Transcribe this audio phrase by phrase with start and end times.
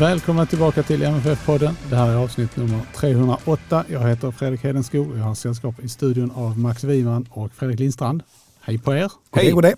[0.00, 1.74] Välkomna tillbaka till MFF-podden.
[1.90, 3.84] Det här är avsnitt nummer 308.
[3.88, 7.80] Jag heter Fredrik Hedenskog och jag har sällskap i studion av Max Wiman och Fredrik
[7.80, 8.22] Lindstrand.
[8.60, 9.12] Hej på er!
[9.32, 9.50] Hej!
[9.50, 9.74] God det.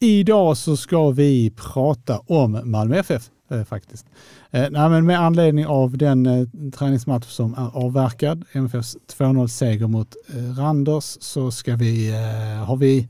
[0.00, 4.06] Idag så ska vi prata om Malmö FF eh, faktiskt.
[4.50, 10.16] Eh, nej, men med anledning av den eh, träningsmatch som är avverkad, MFFs 2-0-seger mot
[10.34, 13.08] eh, Randers, så ska vi, eh, har vi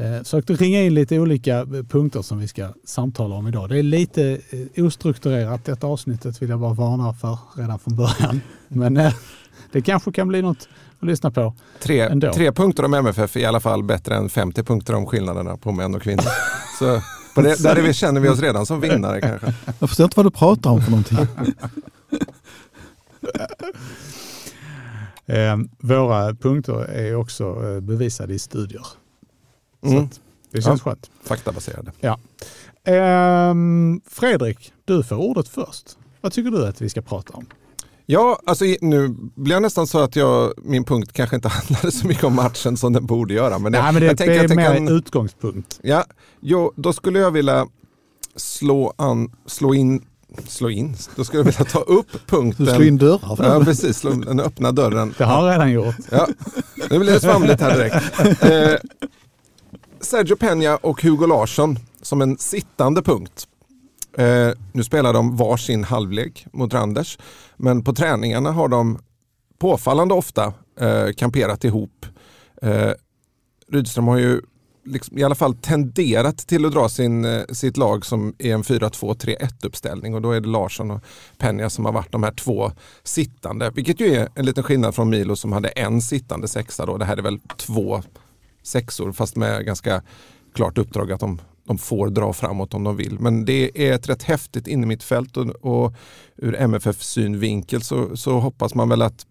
[0.00, 3.68] Eh, försökte ringa in lite olika eh, punkter som vi ska samtala om idag.
[3.68, 4.38] Det är lite
[4.74, 8.40] eh, ostrukturerat detta avsnittet vill jag bara varna för redan från början.
[8.68, 9.14] Men eh,
[9.72, 10.68] det kanske kan bli något
[11.00, 11.54] att lyssna på.
[11.82, 12.32] Tre, ändå.
[12.32, 15.72] tre punkter om MFF är i alla fall bättre än 50 punkter om skillnaderna på
[15.72, 16.24] män och kvinnor.
[16.78, 17.02] Så
[17.34, 19.54] på det, där är vi, känner vi oss redan som vinnare kanske.
[19.80, 21.18] Jag förstår inte vad du pratar om för någonting.
[25.26, 28.86] Eh, våra punkter är också bevisade i studier.
[29.82, 30.08] Så Mm.
[30.52, 30.90] det känns Ja.
[30.90, 31.10] skönt.
[31.24, 31.92] Faktabaserade.
[32.00, 32.18] Ja.
[32.84, 35.96] Ehm, Fredrik, du får ordet först.
[36.20, 37.46] Vad tycker du att vi ska prata om?
[38.06, 42.06] Ja, alltså nu blir jag nästan så att jag, min punkt kanske inte handlade så
[42.06, 43.58] mycket om matchen som den borde göra.
[43.58, 45.78] Men, jag, Nej, men det, jag tänker det är mer kan, utgångspunkt.
[45.82, 46.04] ja,
[46.40, 47.66] jo, då skulle jag vilja
[48.36, 50.04] slå, an, slå in,
[50.46, 52.66] slå in, då skulle jag vilja ta upp punkten.
[52.66, 53.36] Du slår in dörrar.
[53.58, 55.14] Ja, precis, slå, den öppna dörren.
[55.18, 55.94] Det har jag redan gjort.
[56.10, 56.28] Ja,
[56.90, 58.42] nu blir det svamligt här direkt.
[58.42, 58.74] Eh,
[60.00, 63.48] Sergio Peña och Hugo Larsson som en sittande punkt.
[64.18, 67.18] Eh, nu spelar de varsin halvlek mot Randers,
[67.56, 68.98] men på träningarna har de
[69.58, 72.06] påfallande ofta eh, kamperat ihop.
[72.62, 72.90] Eh,
[73.72, 74.40] Rydström har ju
[74.84, 78.62] liksom, i alla fall tenderat till att dra sin, eh, sitt lag som är en
[78.62, 81.00] 4-2-3-1 uppställning och då är det Larsson och
[81.38, 82.72] Peña som har varit de här två
[83.02, 86.96] sittande, vilket ju är en liten skillnad från Milo som hade en sittande sexa då.
[86.96, 88.02] Det här är väl två
[88.62, 90.02] sexor fast med ganska
[90.54, 93.18] klart uppdrag att de, de får dra framåt om de vill.
[93.20, 95.94] Men det är ett rätt häftigt innermittfält och, och
[96.36, 99.26] ur MFF synvinkel så, så hoppas man väl att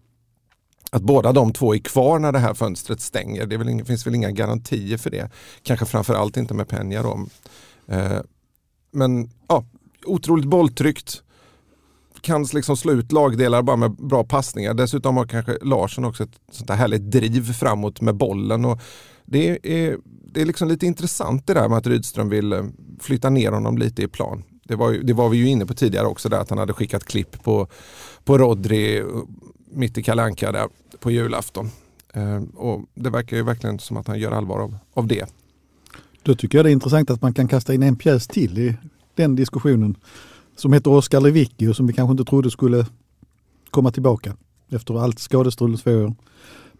[0.92, 3.46] att båda de två är kvar när det här fönstret stänger.
[3.46, 5.30] Det väl finns väl inga garantier för det.
[5.62, 7.26] Kanske framförallt inte med Peña då.
[7.94, 8.20] Eh,
[8.92, 9.64] men ja,
[10.04, 11.22] otroligt bolltryckt.
[12.20, 14.74] Kan liksom slå ut lagdelar bara med bra passningar.
[14.74, 18.64] Dessutom har kanske Larsson också ett sånt där härligt driv framåt med bollen.
[18.64, 18.80] Och
[19.30, 19.98] det är,
[20.32, 22.64] det är liksom lite intressant det där med att Rydström vill eh,
[23.00, 24.42] flytta ner honom lite i plan.
[24.64, 26.72] Det var, ju, det var vi ju inne på tidigare också där att han hade
[26.72, 27.66] skickat klipp på,
[28.24, 29.04] på Rodri eh,
[29.72, 30.68] mitt i Kalanka där
[30.98, 31.70] på julafton.
[32.14, 35.26] Eh, och det verkar ju verkligen som att han gör allvar av, av det.
[36.22, 38.76] Då tycker jag det är intressant att man kan kasta in en pjäs till i
[39.14, 39.96] den diskussionen.
[40.56, 42.86] Som heter Oskar Lewicki och som vi kanske inte trodde skulle
[43.70, 44.36] komma tillbaka
[44.70, 46.14] efter allt skadestrul två år.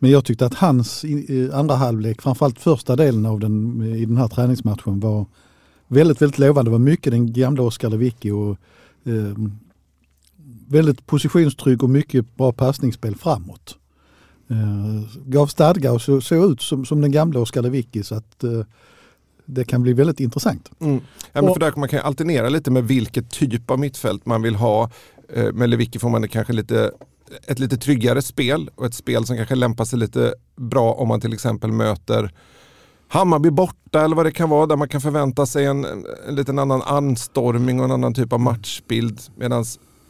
[0.02, 1.04] Men jag tyckte att hans
[1.52, 5.26] andra halvlek, framförallt första delen av den i den här träningsmatchen var
[5.88, 6.68] väldigt, väldigt lovande.
[6.68, 8.50] Det var mycket den gamla Oskar Lewicki och
[9.04, 9.36] eh,
[10.68, 13.76] väldigt positionstrygg och mycket bra passningsspel framåt.
[14.50, 18.44] Eh, gav stadga och så- såg ut som, som den gamla Oskar Lewicki så att
[18.44, 18.60] eh,
[19.46, 20.70] det kan bli väldigt intressant.
[20.80, 21.00] Mm.
[21.32, 24.54] Ja, men för där, man kan alternera lite med vilket typ av mittfält man vill
[24.54, 24.90] ha.
[25.34, 26.90] Eh, Med Lewicki får man kanske lite,
[27.46, 31.20] ett lite tryggare spel och ett spel som kanske lämpar sig lite bra om man
[31.20, 32.32] till exempel möter
[33.08, 35.84] Hammarby borta eller vad det kan vara där man kan förvänta sig en,
[36.28, 39.64] en liten annan anstormning och en annan typ av matchbild medan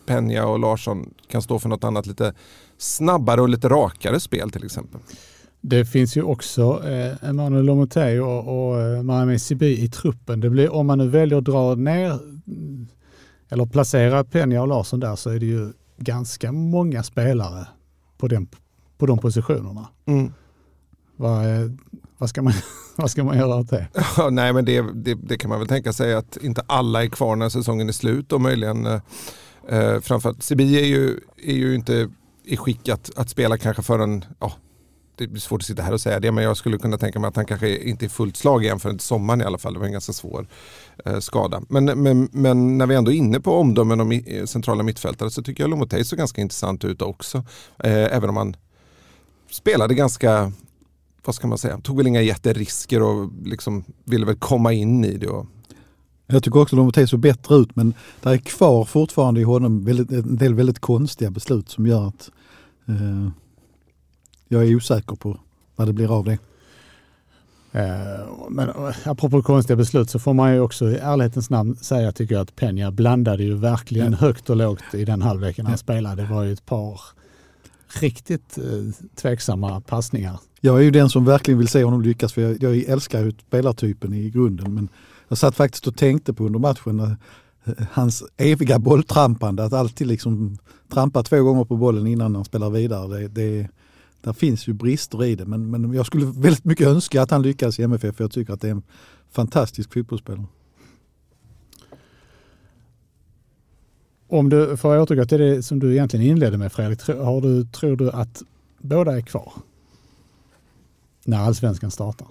[0.07, 2.35] Peña och Larsson kan stå för något annat lite
[2.79, 5.01] snabbare och lite rakare spel till exempel.
[5.61, 10.41] Det finns ju också eh, Emanuel Lomotey och, och eh, Sibi i truppen.
[10.41, 12.11] Det blir, om man nu väljer att dra ner
[12.47, 12.89] mm,
[13.49, 17.67] eller placera Peña och Larsson där så är det ju ganska många spelare
[18.19, 18.49] på, den,
[18.99, 19.89] på de positionerna.
[20.07, 20.33] Mm.
[21.17, 21.71] Vad, eh,
[22.19, 22.53] vad, ska man,
[22.97, 23.89] vad ska man göra åt det?
[24.17, 27.09] Ja, nej, men det, det, det kan man väl tänka sig att inte alla är
[27.09, 29.01] kvar när säsongen är slut och möjligen eh,
[29.69, 32.11] eh, framförallt Sibi är ju, är ju inte
[32.45, 34.53] i skick att, att spela kanske förrän, ja,
[35.27, 37.29] det är svårt att sitta här och säga det, men jag skulle kunna tänka mig
[37.29, 39.73] att han kanske inte är fullt slag igen förrän till sommaren i alla fall.
[39.73, 40.47] Det var en ganska svår
[41.05, 41.63] eh, skada.
[41.69, 45.43] Men, men, men när vi ändå är inne på omdömen om eh, centrala mittfältare så
[45.43, 47.39] tycker jag Lomotey såg ganska intressant ut också.
[47.79, 48.57] Eh, även om han
[49.51, 50.53] spelade ganska,
[51.25, 55.17] vad ska man säga, tog väl inga jätterisker och liksom ville väl komma in i
[55.17, 55.29] det.
[55.29, 55.47] Och...
[56.27, 59.85] Jag tycker också att Lomotey såg bättre ut men det är kvar fortfarande i honom
[59.85, 62.31] väldigt, en del väldigt konstiga beslut som gör att
[62.89, 63.31] eh,
[64.53, 65.37] jag är osäker på
[65.77, 66.39] vad det blir av det.
[67.73, 72.13] Eh, men eh, apropå konstiga beslut så får man ju också i ärlighetens namn säga
[72.13, 74.19] tycker jag att Peña blandade ju verkligen ja.
[74.19, 75.79] högt och lågt i den halvleken han ja.
[75.79, 76.23] spelade.
[76.23, 77.01] Det var ju ett par
[78.01, 80.41] riktigt eh, tveksamma passningar.
[80.61, 83.33] Jag är ju den som verkligen vill se honom lyckas för jag, jag älskar ju
[83.49, 84.75] spelartypen i grunden.
[84.75, 84.89] Men
[85.29, 87.17] jag satt faktiskt och tänkte på under matchen
[87.93, 90.59] hans eviga bolltrampande, att alltid liksom
[90.93, 93.19] trampa två gånger på bollen innan han spelar vidare.
[93.19, 93.69] Det, det,
[94.23, 97.43] där finns ju brister i det men, men jag skulle väldigt mycket önska att han
[97.43, 98.83] lyckas i MFF för jag tycker att det är en
[99.31, 100.47] fantastisk fotbollsspelare.
[104.29, 107.97] Om du får återgå till det som du egentligen inledde med Fredrik, har du, tror
[107.97, 108.43] du att
[108.79, 109.53] båda är kvar?
[111.25, 112.29] När allsvenskan startar?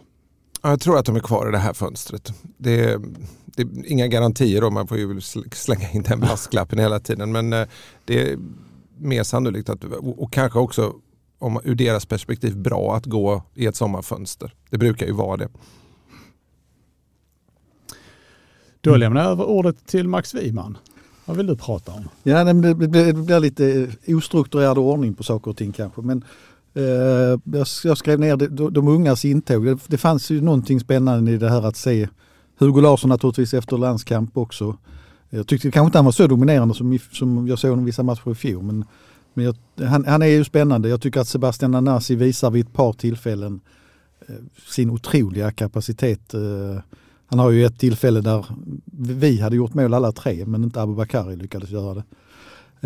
[0.62, 2.34] Jag tror att de är kvar i det här fönstret.
[2.58, 3.02] Det är,
[3.46, 5.22] det är inga garantier då, man får ju
[5.52, 7.32] slänga in den brasklappen hela tiden.
[7.32, 7.68] Men eh,
[8.06, 8.38] det är
[8.98, 9.84] mer sannolikt att,
[10.18, 10.94] och kanske också
[11.40, 14.54] om, ur deras perspektiv bra att gå i ett sommarfönster.
[14.70, 15.50] Det brukar ju vara det.
[18.82, 20.78] Då lämnar jag över ordet till Max Wiman.
[21.26, 22.10] Vad vill du prata om?
[22.24, 26.02] Ja, det blir, det blir lite ostrukturerad ordning på saker och ting kanske.
[26.02, 26.24] Men
[26.74, 26.84] eh,
[27.44, 29.66] jag, jag, skrev ner de, de ungas intåg.
[29.66, 32.08] Det, det, fanns ju någonting spännande i det här att se
[32.58, 34.78] Hugo Larsson naturligtvis efter landskamp också.
[35.30, 38.32] Jag tyckte kanske inte han var så dominerande som, som jag såg honom vissa matcher
[38.32, 38.64] i fjol.
[38.64, 38.86] Men
[39.34, 39.56] men jag,
[39.88, 40.90] han, han, är ju spännande.
[40.90, 43.62] Jag tycker att Sebastian Anasi visar vid ett par tillfällen
[44.28, 44.36] eh,
[44.68, 46.34] sin otroliga kapacitet.
[46.34, 46.82] Eh,
[47.26, 48.46] han har ju ett tillfälle där
[49.00, 52.04] vi hade gjort mål alla tre men inte Abubakari lyckades göra det.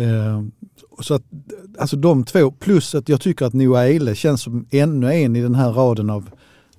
[0.04, 0.42] Eh,
[1.00, 1.22] så att,
[1.78, 5.42] alltså de två, plus att jag tycker att Noah Eile känns som ännu en i
[5.42, 6.30] den här raden av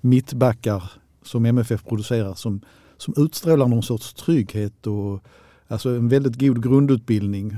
[0.02, 0.92] mittbackar
[1.24, 2.62] som MFF producerar som,
[2.98, 5.24] som utstrålar någon sorts trygghet och
[5.68, 7.58] alltså en väldigt god grundutbildning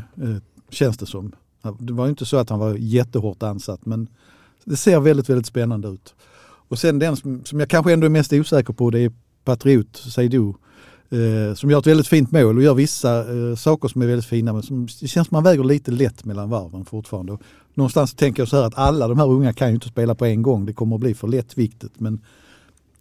[0.69, 1.31] känns det som.
[1.80, 4.07] Det var inte så att han var jättehårt ansatt men
[4.63, 6.15] det ser väldigt, väldigt spännande ut.
[6.68, 9.12] Och sen den som, som jag kanske ändå är mest osäker på det är
[9.44, 10.54] Patriot Seydou.
[11.09, 14.25] Eh, som gör ett väldigt fint mål och gör vissa eh, saker som är väldigt
[14.25, 17.31] fina men som, det känns som man väger lite lätt mellan varven fortfarande.
[17.31, 17.42] Och
[17.74, 20.25] någonstans tänker jag så här att alla de här unga kan ju inte spela på
[20.25, 20.65] en gång.
[20.65, 22.21] Det kommer att bli för lättviktigt men,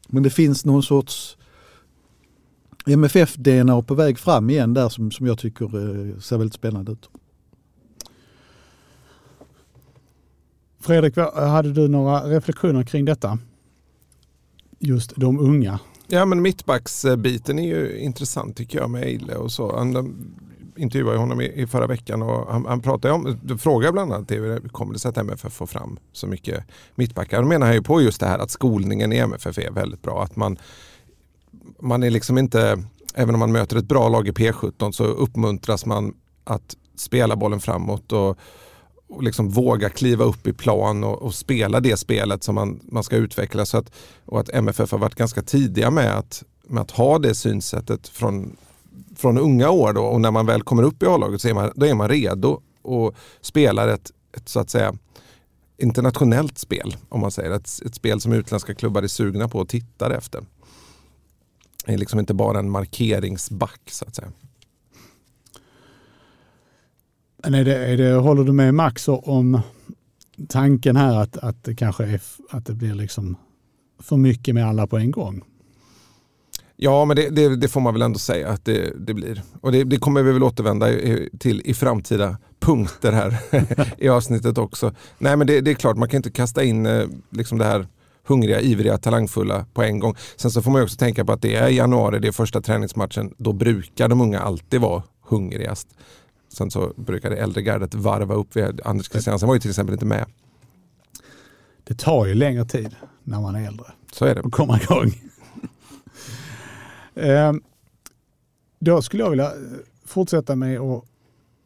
[0.09, 1.37] men det finns någon sorts
[2.87, 7.09] MFF-DNA på väg fram igen där som, som jag tycker eh, ser väldigt spännande ut.
[10.87, 13.39] Fredrik, hade du några reflektioner kring detta?
[14.79, 15.79] Just de unga.
[16.07, 19.77] Ja men mittbacksbiten är ju intressant tycker jag med Eile och så.
[19.77, 20.17] Han
[20.77, 24.69] intervjuade honom i, förra veckan och han, han pratade om, du frågade bland annat hur
[24.69, 27.43] kommer det sig att MFF får fram så mycket mittbackar?
[27.43, 30.23] Då menar han ju på just det här att skolningen i MFF är väldigt bra.
[30.23, 30.59] Att man,
[31.81, 32.83] man är liksom inte,
[33.15, 37.61] även om man möter ett bra lag i P17 så uppmuntras man att spela bollen
[37.61, 38.39] framåt och
[39.09, 43.05] och liksom våga kliva upp i plan och, och, spela det spelet som man, man
[43.05, 43.67] ska utveckla.
[43.67, 43.93] Så att,
[44.25, 48.57] och att MFF har varit ganska tidiga med att, med att ha det synsättet från,
[49.17, 49.93] från unga år.
[49.93, 50.05] Då.
[50.05, 52.61] Och när man väl kommer upp i A-laget så är man, då är man redo
[52.83, 54.95] och spelar ett, ett så att säga
[55.79, 56.97] internationellt spel.
[57.09, 60.45] Om man säger ett, ett spel som utländska klubbar är sugna på och tittar efter.
[61.87, 64.33] Det är liksom inte bara en markeringsback så att säga.
[67.43, 69.61] Men är det, är det, håller du med Max om
[70.49, 73.37] tanken här att, att det kanske är, att det blir liksom
[74.03, 75.43] för mycket med alla på en gång?
[76.77, 79.43] Ja, men det, det, det får man väl ändå säga att det, det blir.
[79.61, 80.87] Och det, det, kommer vi väl återvända
[81.39, 83.39] till i framtida punkter här
[83.99, 84.95] i avsnittet också.
[85.19, 87.87] Nej, men det, är klart, man kan inte kasta in eh, liksom det här
[88.27, 90.15] hungriga, ivriga, talangfulla på en gång.
[90.37, 93.35] Sen så får man också tänka på att det är januari, det är första träningsmatchen.
[93.39, 95.89] Då brukar de unga alltid vara hungrigast.
[96.57, 98.49] Sen så brukar det äldre gardet varva upp.
[98.85, 100.25] Anders Christiansen var ju till exempel inte med.
[101.85, 103.87] Det tar ju längre tid när man är äldre.
[104.13, 104.41] Så är det.
[104.41, 105.13] Att komma igång.
[107.15, 107.53] eh,
[108.79, 109.53] då skulle jag vilja
[110.05, 111.05] fortsätta med att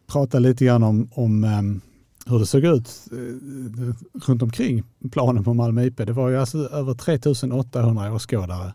[0.06, 1.80] prata lite grann om, om um,
[2.26, 3.94] hur det såg ut uh,
[4.26, 4.82] runt omkring
[5.12, 5.96] planen på Malmö IP.
[5.96, 8.72] Det var ju alltså över 3800 åskådare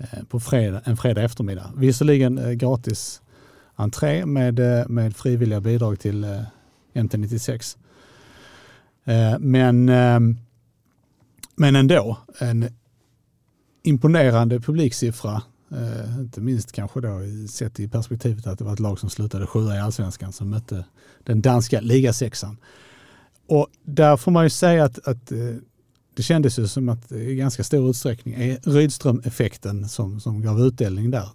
[0.00, 1.72] uh, på fredag, en fredag eftermiddag.
[1.76, 3.20] Visserligen uh, gratis
[3.76, 6.40] entré med, eh, med frivilliga bidrag till eh,
[6.94, 7.76] MT96.
[9.04, 9.84] Eh, men,
[11.56, 12.68] men ändå en
[13.82, 15.42] imponerande publiksiffra.
[16.18, 19.76] Inte minst kanske då sett i perspektivet att det var ett lag som slutade sjua
[19.76, 20.84] i allsvenskan som mötte
[21.24, 22.56] den danska ligasexan.
[23.46, 25.32] Och där får man ju säga att, att
[26.14, 31.10] det kändes ju som att i ganska stor utsträckning är Rydström-effekten som, som gav utdelning
[31.10, 31.28] där.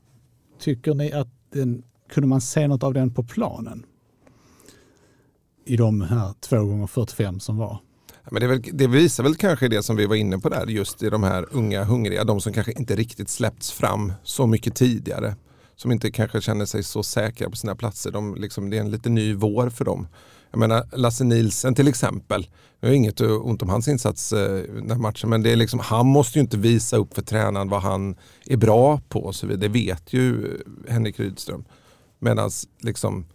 [0.59, 3.85] Tycker ni att den, kunde man se något av den på planen?
[5.65, 7.79] I de här 2 gånger 45 som var.
[8.31, 11.03] Men det, väl, det, visar väl kanske det som vi var inne på där, just
[11.03, 15.35] i de här unga hungriga, de som kanske inte riktigt släppts fram så mycket tidigare.
[15.75, 18.11] Som inte kanske känner sig så säkra på sina platser.
[18.11, 20.07] De, liksom, det är en lite ny vår för dem.
[20.51, 22.47] Jag menar Lasse Nilsen till exempel.
[22.79, 25.79] Jag har inget ont om hans insats eh, den här matchen men det är liksom,
[25.79, 29.47] han måste ju inte visa upp för tränaren vad han är bra på och så
[29.47, 29.61] vidare.
[29.61, 31.65] Det vet ju eh, Henrik Rydström.
[32.19, 32.49] Medan
[32.81, 33.25] liksom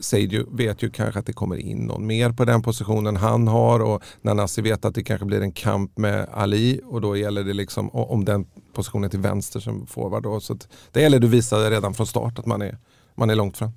[0.00, 3.80] Seidu vet ju kanske att det kommer in någon mer på den positionen han har
[3.80, 7.52] och Nanasi vet att det kanske blir en kamp med Ali och då gäller det
[7.52, 10.22] liksom om den positionen till vänster som forward.
[10.22, 10.40] Då.
[10.40, 10.58] Så
[10.92, 12.78] det gäller att visa redan från start att man är,
[13.14, 13.70] man är långt fram.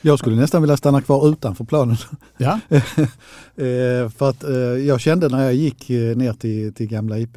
[0.00, 1.96] Jag skulle nästan vilja stanna kvar utanför planen.
[2.36, 2.60] Ja.
[3.56, 7.36] Eh, för att eh, jag kände när jag gick eh, ner till, till gamla IP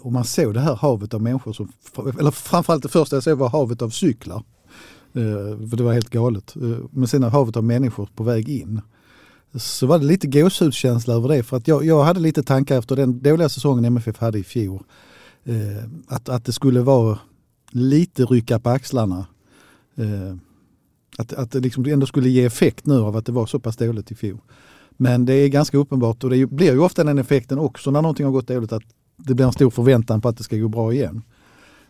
[0.00, 1.72] och man såg det här havet av människor, som,
[2.18, 4.42] eller framförallt det första jag såg var havet av cyklar.
[5.14, 6.56] Eh, för det var helt galet.
[6.56, 8.80] Eh, men sen havet av människor på väg in.
[9.54, 12.96] Så var det lite gåshudskänsla över det för att jag, jag hade lite tankar efter
[12.96, 14.82] den dåliga säsongen MFF hade i fjol.
[15.44, 17.18] Eh, att, att det skulle vara
[17.70, 19.26] lite rycka på axlarna
[21.18, 23.76] att, att det liksom ändå skulle ge effekt nu av att det var så pass
[23.76, 24.38] dåligt i fjol.
[24.96, 28.26] Men det är ganska uppenbart och det blir ju ofta den effekten också när någonting
[28.26, 28.82] har gått dåligt att
[29.16, 31.22] det blir en stor förväntan på att det ska gå bra igen.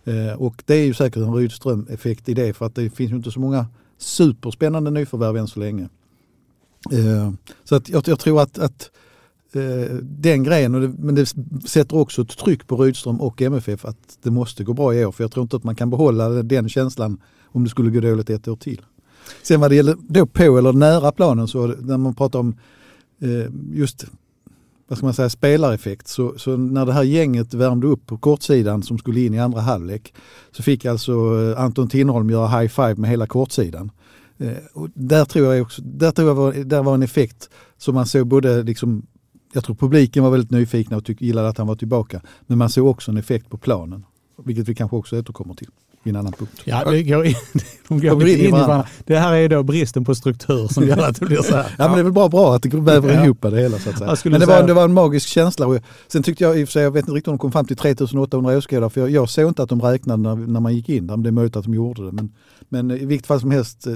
[0.05, 3.17] Eh, och det är ju säkert en Rydström-effekt i det för att det finns ju
[3.17, 3.67] inte så många
[3.99, 5.89] superspännande nyförvärv än så länge.
[6.93, 7.33] Eh,
[7.65, 8.91] så att jag, jag tror att, att
[9.53, 11.27] eh, den grejen, det, men det
[11.67, 15.13] sätter också ett tryck på Rydström och MFF att det måste gå bra i år
[15.13, 18.31] för jag tror inte att man kan behålla den känslan om det skulle gå dåligt
[18.31, 18.81] ett år till.
[19.43, 22.55] Sen vad det gäller då på eller nära planen så när man pratar om
[23.73, 24.05] just
[24.93, 28.83] vad ska man säga, spelareffekt så, så, när det här gänget värmde upp på kortsidan
[28.83, 30.15] som skulle in i andra halvlek
[30.51, 33.91] så fick alltså eh, Anton Tinnerholm göra high five med hela kortsidan.
[34.39, 37.95] Eh, och där tror jag också, där tror jag var, där var en effekt som
[37.95, 39.07] man såg både liksom
[39.53, 42.21] jag tror publiken var väldigt nyfikna och tyck, gillade att han var tillbaka.
[42.47, 44.05] Men man såg också en effekt på planen,
[44.45, 45.69] vilket vi kanske också återkommer till
[46.05, 46.61] i en annan punkt.
[46.65, 47.35] Ja, det går in,
[47.89, 48.87] de går de in, in i varandra.
[49.05, 51.75] Det här är då bristen på struktur som gör att det blir så här.
[51.79, 53.25] ja, men det är väl bara bra att det väver ja.
[53.25, 53.79] ihop det hela.
[53.79, 54.17] Så att säga.
[54.25, 54.61] Men det, säga...
[54.61, 55.67] var, det var en magisk känsla.
[55.67, 55.79] Och
[56.09, 57.67] sen tyckte jag i och för sig, jag vet inte riktigt om de kom fram
[57.67, 60.89] till 3800 åskådare, för jag, jag såg inte att de räknade när, när man gick
[60.89, 62.13] in där, det är möjligt att de gjorde det.
[62.13, 62.33] Men,
[62.73, 63.93] men i vilket fall som helst, eh,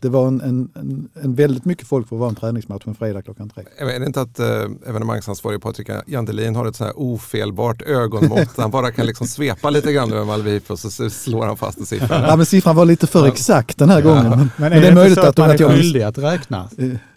[0.00, 3.22] det var en, en, en väldigt mycket folk för att vara en träningsmatch en fredag
[3.22, 3.64] klockan tre.
[3.78, 4.46] Är det inte att eh,
[4.86, 8.48] evenemangsansvarig Patrik Jandelin har ett så här ofelbart ögonmått?
[8.56, 11.86] han bara kan liksom svepa lite grann över Malvip och så slår han fast en
[11.86, 12.28] siffra.
[12.28, 14.30] Ja, men siffran var lite för exakt den här gången.
[14.30, 16.68] Men, men, är, men det är möjligt att, att, man att är skyldig att räkna?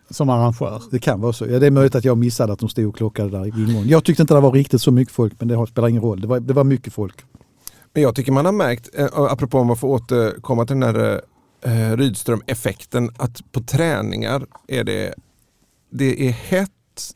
[0.10, 0.82] som arrangör.
[0.92, 1.46] Det kan vara så.
[1.46, 3.88] Ja, det är möjligt att jag missade att de stod och klockade där i ingången.
[3.88, 6.22] Jag tyckte inte det var riktigt så mycket folk, men det spelar ingen roll.
[6.22, 7.16] Det var, det var mycket folk.
[7.94, 11.22] Men jag tycker man har märkt, eh, apropå om man får återkomma till den här
[11.62, 15.14] eh, Rydström-effekten, att på träningar är det,
[15.92, 16.70] det är hett,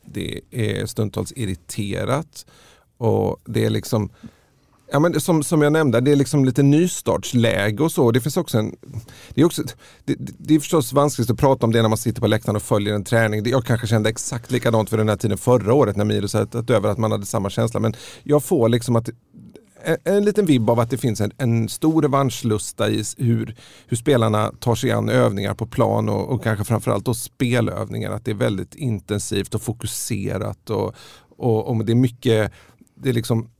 [0.04, 2.46] det är stundtals irriterat
[2.98, 4.10] och det är liksom
[4.92, 8.10] Ja, men som, som jag nämnde, det är liksom lite nystartsläge och så.
[8.10, 8.76] Det finns också en...
[9.34, 9.62] Det är, också,
[10.04, 12.62] det, det är förstås vanskligt att prata om det när man sitter på läktaren och
[12.62, 13.46] följer en träning.
[13.46, 16.88] Jag kanske kände exakt likadant för den här tiden förra året när Miro hade över
[16.88, 17.80] att man hade samma känsla.
[17.80, 19.08] Men jag får liksom att
[19.84, 23.56] en, en liten vibb av att det finns en, en stor revanschlusta i hur,
[23.86, 28.10] hur spelarna tar sig an övningar på plan och, och kanske framförallt då spelövningar.
[28.10, 30.94] Att det är väldigt intensivt och fokuserat och,
[31.36, 32.52] och, och det är mycket
[32.94, 33.50] det är liksom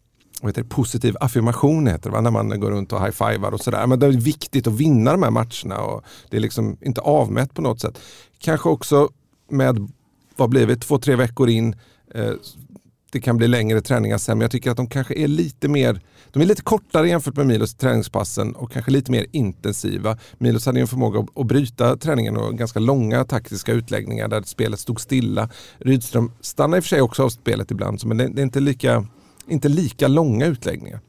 [0.43, 2.21] vad heter det, positiv affirmation heter det, va?
[2.21, 3.87] när man går runt och high-fivar och sådär.
[3.87, 7.55] Men det är viktigt att vinna de här matcherna och det är liksom inte avmätt
[7.55, 7.99] på något sätt.
[8.39, 9.09] Kanske också
[9.51, 9.89] med,
[10.37, 11.77] vad blir det, två, tre veckor in,
[12.15, 12.33] eh,
[13.12, 16.00] det kan bli längre träningar sen, men jag tycker att de kanske är lite mer
[16.31, 20.19] de är lite kortare jämfört med Milos träningspassen och kanske lite mer intensiva.
[20.38, 24.43] Milos hade ju en förmåga att, att bryta träningen och ganska långa taktiska utläggningar där
[24.43, 25.49] spelet stod stilla.
[25.79, 29.07] Rydström stannar i och för sig också av spelet ibland, men det, är inte lika
[29.49, 31.00] inte lika långa utläggningar.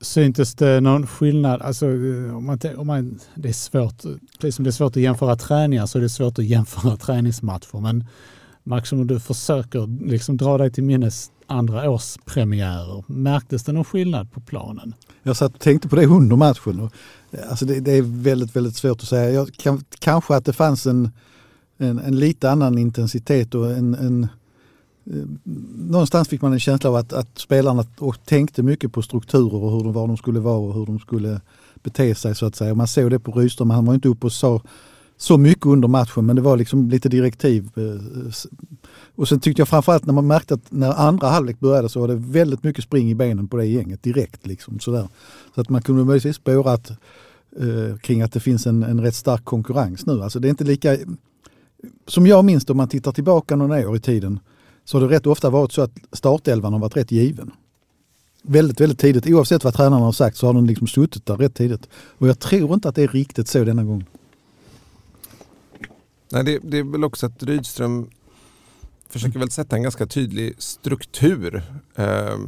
[0.00, 1.62] Syntes det någon skillnad?
[1.62, 4.02] Alltså, om man, om man, det är svårt,
[4.40, 7.80] precis som det är svårt att jämföra träningar så är det svårt att jämföra träningsmatcher.
[7.80, 8.04] Men
[8.68, 13.84] Max, om du försöker liksom dra dig till minnes andra års premiärer, märktes det någon
[13.84, 14.94] skillnad på planen?
[15.22, 16.80] Jag satt och tänkte på det under matchen.
[16.80, 16.92] Och,
[17.30, 19.30] eh, alltså det, det är väldigt, väldigt svårt att säga.
[19.30, 21.10] Jag, kan, kanske att det fanns en,
[21.78, 24.28] en, en, lite annan intensitet och en, en
[25.06, 27.84] eh, någonstans fick man en känsla av att, att spelarna
[28.24, 31.40] tänkte mycket på strukturer och hur de, var de skulle vara och hur de skulle
[31.82, 32.74] bete sig så att säga.
[32.74, 34.62] Man såg det på Rydström, han var inte uppe och sa
[35.18, 37.70] så mycket under matchen men det var liksom lite direktiv.
[37.76, 38.32] Eh,
[39.14, 42.08] och sen tyckte jag framförallt när man märkte att när andra halvlek började så var
[42.08, 44.46] det väldigt mycket spring i benen på det gänget direkt.
[44.46, 45.08] Liksom, sådär.
[45.54, 46.90] Så att man kunde möjligtvis spåra att,
[47.60, 50.22] eh, kring att det finns en, en rätt stark konkurrens nu.
[50.22, 50.96] Alltså det är inte lika,
[52.06, 54.40] som jag minns det, om man tittar tillbaka några år i tiden
[54.84, 57.50] så har det rätt ofta varit så att startelvan har varit rätt given.
[58.42, 59.26] Väldigt, väldigt tidigt.
[59.26, 61.88] Oavsett vad tränarna har sagt så har de liksom suttit där rätt tidigt.
[62.18, 64.04] Och jag tror inte att det är riktigt så denna gång.
[66.30, 68.10] Nej, det, det är väl också att Rydström
[69.08, 71.62] försöker väl sätta en ganska tydlig struktur.
[71.94, 72.38] Eh,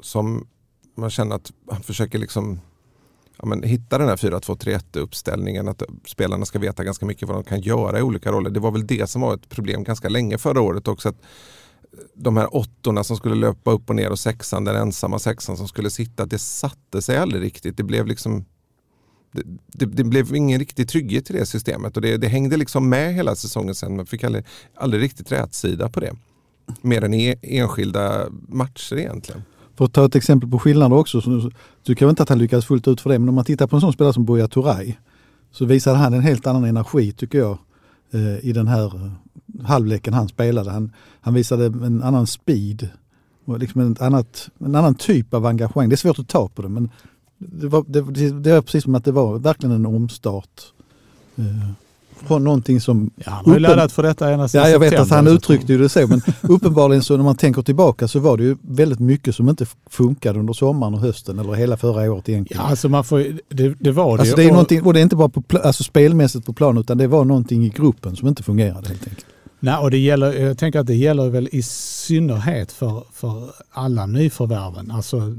[0.00, 0.46] som
[0.94, 2.60] man känner att han försöker liksom
[3.36, 5.68] ja, men hitta den här 4-2-3-1 uppställningen.
[5.68, 8.50] Att spelarna ska veta ganska mycket vad de kan göra i olika roller.
[8.50, 11.08] Det var väl det som var ett problem ganska länge förra året också.
[11.08, 11.22] Att
[12.14, 15.68] de här åttorna som skulle löpa upp och ner och sexan, den ensamma sexan som
[15.68, 17.76] skulle sitta, det satte sig aldrig riktigt.
[17.76, 18.44] Det blev liksom
[19.32, 22.88] det, det, det blev ingen riktig trygghet i det systemet och det, det hängde liksom
[22.88, 23.96] med hela säsongen sen.
[23.96, 24.44] Man fick aldrig,
[24.74, 26.12] aldrig riktigt rätsida på det.
[26.80, 29.42] Mer än i enskilda matcher egentligen.
[29.76, 31.50] För att ta ett exempel på skillnader också, så
[31.82, 33.76] tycker jag inte att han lyckades fullt ut för det, men om man tittar på
[33.76, 34.94] en sån spelare som Buya Turay
[35.50, 37.58] så visade han en helt annan energi tycker jag
[38.12, 39.12] eh, i den här eh,
[39.64, 40.70] halvleken han spelade.
[40.70, 42.88] Han, han visade en annan speed
[43.44, 45.88] och liksom en, annat, en annan typ av engagemang.
[45.88, 46.90] Det är svårt att ta på det men
[47.42, 50.60] det var, det, det, var precis som att det var verkligen en omstart.
[51.36, 51.44] Eh,
[52.26, 55.10] från någonting som Ja, han har ju laddat för detta sedan Ja, jag vet att
[55.10, 58.44] han uttryckte ju det så, men uppenbarligen så när man tänker tillbaka så var det
[58.44, 62.32] ju väldigt mycket som inte funkade under sommaren och hösten eller hela förra året Ja,
[62.32, 62.62] egentligen.
[62.62, 65.02] alltså man får, det, det var det Alltså det är Och- någonting, och det är
[65.02, 68.42] inte bara på, alltså spelmässigt på plan utan det var någonting i gruppen som inte
[68.42, 69.26] fungerade helt enkelt.
[69.60, 74.06] Nej, och det gäller, jag tänker att det gäller väl i synnerhet för, för alla
[74.06, 74.90] nyförvärven.
[74.90, 75.36] Alltså,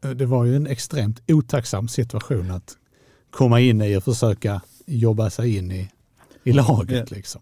[0.00, 2.76] det var ju en extremt otacksam situation att
[3.30, 5.90] komma in i och försöka jobba sig in i,
[6.44, 7.10] i laget.
[7.10, 7.16] Ja.
[7.16, 7.40] Liksom.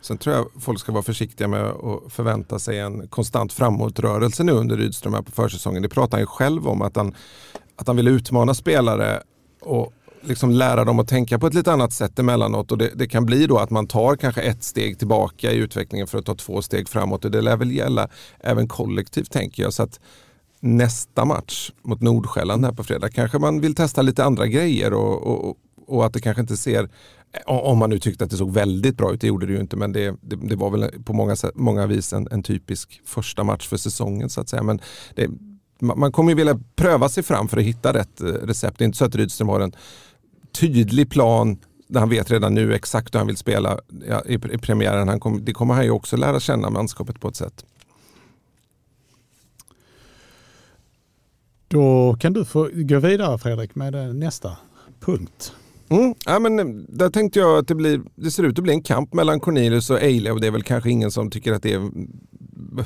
[0.00, 4.52] Sen tror jag folk ska vara försiktiga med att förvänta sig en konstant framåtrörelse nu
[4.52, 5.82] under Rydström här på försäsongen.
[5.82, 7.14] Det pratar han ju själv om att han,
[7.76, 9.22] att han vill utmana spelare
[9.60, 12.72] och liksom lära dem att tänka på ett lite annat sätt emellanåt.
[12.72, 16.06] Och det, det kan bli då att man tar kanske ett steg tillbaka i utvecklingen
[16.06, 17.24] för att ta två steg framåt.
[17.24, 18.08] Och det lär väl gälla
[18.40, 19.72] även kollektivt tänker jag.
[19.72, 20.00] Så att
[20.60, 25.26] nästa match mot Nordsjälland här på fredag kanske man vill testa lite andra grejer och,
[25.26, 26.82] och, och att det kanske inte ser
[27.32, 29.60] eh, om man nu tyckte att det såg väldigt bra ut, det gjorde det ju
[29.60, 33.00] inte, men det, det, det var väl på många, sätt- många vis en, en typisk
[33.04, 34.62] första match för säsongen så att säga.
[34.62, 34.80] Men
[35.14, 35.30] det,
[35.80, 38.78] man kommer ju vilja pröva sig fram för att hitta rätt eh, recept.
[38.78, 39.72] Det är inte så att Rydström har en
[40.52, 43.78] tydlig plan där han vet redan nu exakt hur han vill spela
[44.26, 45.08] i, i premiären.
[45.08, 47.64] Han kom, det kommer han ju också lära känna manskapet på ett sätt.
[51.70, 54.56] Då kan du få gå vidare Fredrik med eh, nästa
[55.00, 55.52] punkt.
[55.88, 56.14] Mm.
[56.26, 58.82] Ja, men eh, där tänkte jag att det, blir, det ser ut att bli en
[58.82, 61.72] kamp mellan Cornelius och Eile och det är väl kanske ingen som tycker att det
[61.72, 61.80] är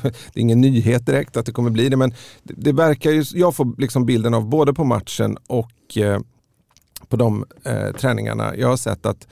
[0.03, 3.25] det är ingen nyhet direkt att det kommer bli det men det, det verkar ju,
[3.35, 6.21] jag får liksom bilden av både på matchen och eh,
[7.09, 9.29] på de eh, träningarna jag har sett att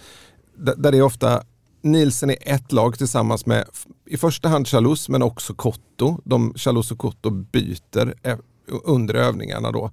[0.56, 1.42] där det är ofta
[1.82, 3.64] Nielsen i ett lag tillsammans med
[4.06, 6.20] i första hand Chalus men också Kotto.
[6.24, 8.36] De, Chalus och Kotto byter eh,
[8.66, 9.90] underövningarna under övningarna då.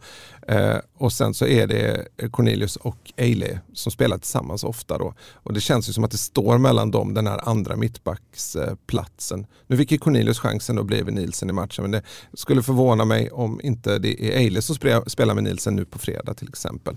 [0.47, 5.13] Eh, och sen så är det Cornelius och Eile som spelar tillsammans ofta då.
[5.33, 9.45] Och det känns ju som att det står mellan dem den här andra mittbacksplatsen.
[9.67, 12.03] Nu fick ju Cornelius chansen då bredvid Nielsen i matchen men det
[12.33, 14.75] skulle förvåna mig om inte det är Eile som
[15.07, 16.95] spelar med Nielsen nu på fredag till exempel.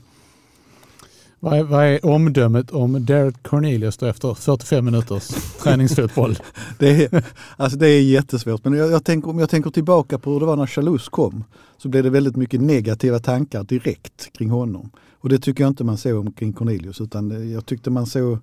[1.45, 5.29] Vad är, vad är omdömet om Derek Cornelius då efter 45 minuters
[5.63, 6.39] träningsfotboll?
[6.79, 7.25] Det är,
[7.57, 10.47] alltså det är jättesvårt men jag, jag tänker, om jag tänker tillbaka på hur det
[10.47, 11.45] var när Chalus kom
[11.79, 14.91] så blev det väldigt mycket negativa tankar direkt kring honom.
[15.21, 18.39] Och det tycker jag inte man såg kring Cornelius utan jag tyckte man såg,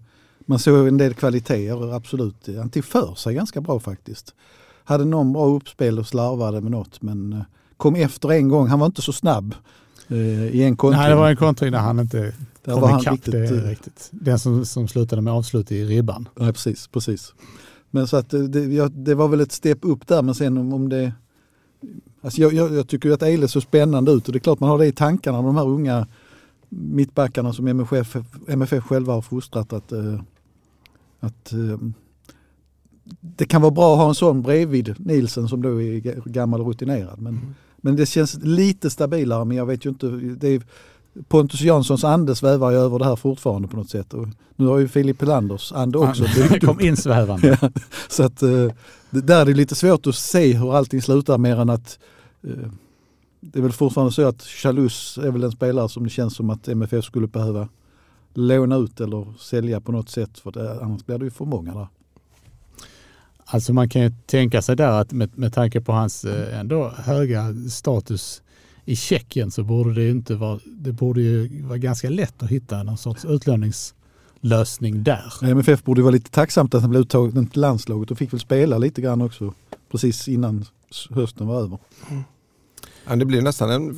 [0.45, 2.49] man såg en del kvaliteter, absolut.
[2.57, 4.33] Han tog för sig ganska bra faktiskt.
[4.83, 7.39] Hade någon bra uppspel och slarvade med något men eh,
[7.77, 9.55] kom efter en gång, han var inte så snabb
[10.07, 11.01] eh, i en kontring.
[11.01, 12.33] Nej, det var en kontring där han inte
[12.63, 13.13] Där kom var han ikapp.
[13.13, 14.09] riktigt, det är eh, riktigt.
[14.11, 16.29] Den som, som slutade med avslut i ribban.
[16.35, 17.33] Nej, precis, precis.
[17.91, 20.57] Men så att det, det, ja, det var väl ett steg upp där men sen
[20.57, 21.13] om, om det...
[22.21, 24.69] Alltså jag, jag, jag tycker att Eile ser spännande ut och det är klart man
[24.69, 26.07] har det i tankarna de här unga
[26.69, 28.15] mittbackarna som MFF,
[28.47, 30.21] MFF själva har fostrat att, eh,
[31.19, 31.77] att eh,
[33.21, 36.67] det kan vara bra att ha en sån bredvid Nielsen som då är gammal och
[36.67, 37.21] rutinerad.
[37.21, 40.07] Men, men det känns lite stabilare men jag vet ju inte.
[40.07, 40.61] Det är,
[41.27, 44.13] Pontus Janssons ande svävar ju över det här fortfarande på något sätt.
[44.13, 47.47] Och nu har ju Filip Helanders ande också Han kom insvävande.
[47.61, 47.69] Ja,
[48.09, 48.67] så att eh,
[49.09, 51.99] det, där är det lite svårt att se hur allting slutar mer än att
[52.43, 52.71] eh,
[53.41, 56.49] det är väl fortfarande så att Chalus är väl en spelare som det känns som
[56.49, 57.67] att MFF skulle behöva
[58.33, 61.73] låna ut eller sälja på något sätt för det, annars blir det ju för många
[61.73, 61.87] där.
[63.45, 66.89] Alltså man kan ju tänka sig där att med, med tanke på hans eh, ändå
[66.97, 68.41] höga status
[68.89, 72.83] i Tjeckien så borde det inte vara, det borde ju vara ganska lätt att hitta
[72.83, 75.33] någon sorts utlåningslösning där.
[75.43, 78.77] MFF borde vara lite tacksamt att han blev uttagen till landslaget och fick väl spela
[78.77, 79.53] lite grann också
[79.91, 80.65] precis innan
[81.09, 81.77] hösten var över.
[83.07, 83.89] Ja, det blir nästan en,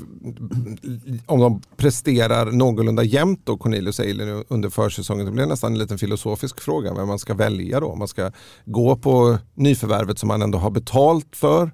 [1.26, 5.98] om de presterar någorlunda jämnt då Cornelius Eiler under försäsongen, det blir nästan en liten
[5.98, 7.96] filosofisk fråga vem man ska välja då.
[7.96, 8.32] Man ska
[8.66, 11.72] gå på nyförvärvet som man ändå har betalt för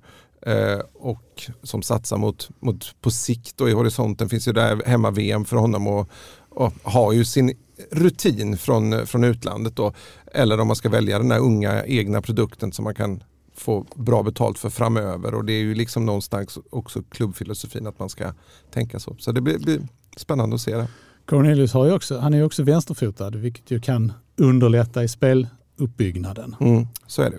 [0.48, 5.46] eh, och som satsar mot, mot på sikt och i horisonten finns ju där hemma-VM
[5.46, 6.10] för honom och,
[6.50, 7.58] och har ju sin
[7.92, 9.94] rutin från, från utlandet då.
[10.34, 13.24] Eller om man ska välja den här unga egna produkten som man kan
[13.56, 18.10] få bra betalt för framöver och det är ju liksom någonstans också klubbfilosofin att man
[18.10, 18.34] ska
[18.72, 19.16] tänka så.
[19.20, 19.82] Så det blir, blir
[20.18, 20.88] spännande att se det.
[21.26, 26.56] Cornelius har ju också, han är ju också vänsterfotad vilket ju kan underlätta i speluppbyggnaden.
[26.60, 27.38] Mm, så är det.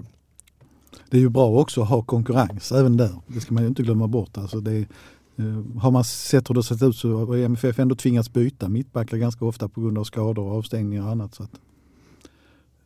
[1.11, 3.11] Det är ju bra också att ha konkurrens även där.
[3.27, 4.39] Det ska man ju inte glömma bort.
[4.39, 4.79] Alltså det,
[5.37, 9.17] eh, har man sett hur det sett ut så har MFF ändå tvingats byta mittbackar
[9.17, 11.35] ganska ofta på grund av skador och avstängningar och annat.
[11.35, 11.51] Så att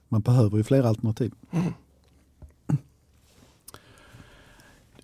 [0.08, 1.32] man behöver ju flera alternativ.
[1.50, 1.72] Mm.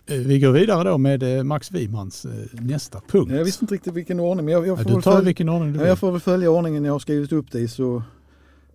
[0.06, 3.32] Eh, Vi går vidare då med eh, Max Wimans nästa punkt.
[3.32, 5.48] Jag visste inte riktigt vilken ordning men jag, jag, Ja, får, du tar följa, vilken
[5.48, 5.88] ordning du vill.
[5.88, 8.02] jag får väl följa ordningen jag har skrivit upp det i så,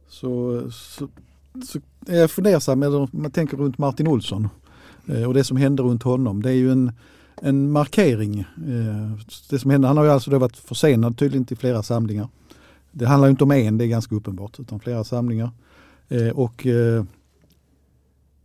[0.08, 1.08] så, så,
[1.65, 4.50] så är fundersam, eller man tänker runt Martin Olsson
[5.08, 6.42] eh, och det som hände runt honom.
[6.42, 6.92] Det är ju en,
[7.42, 8.39] en markering.
[8.39, 12.28] Eh, det som hände, han har ju alltså då varit försenad tydligen till flera samlingar.
[12.92, 15.50] Det handlar ju inte om en, det är ganska uppenbart, utan flera samlingar.
[16.10, 16.68] Eh, och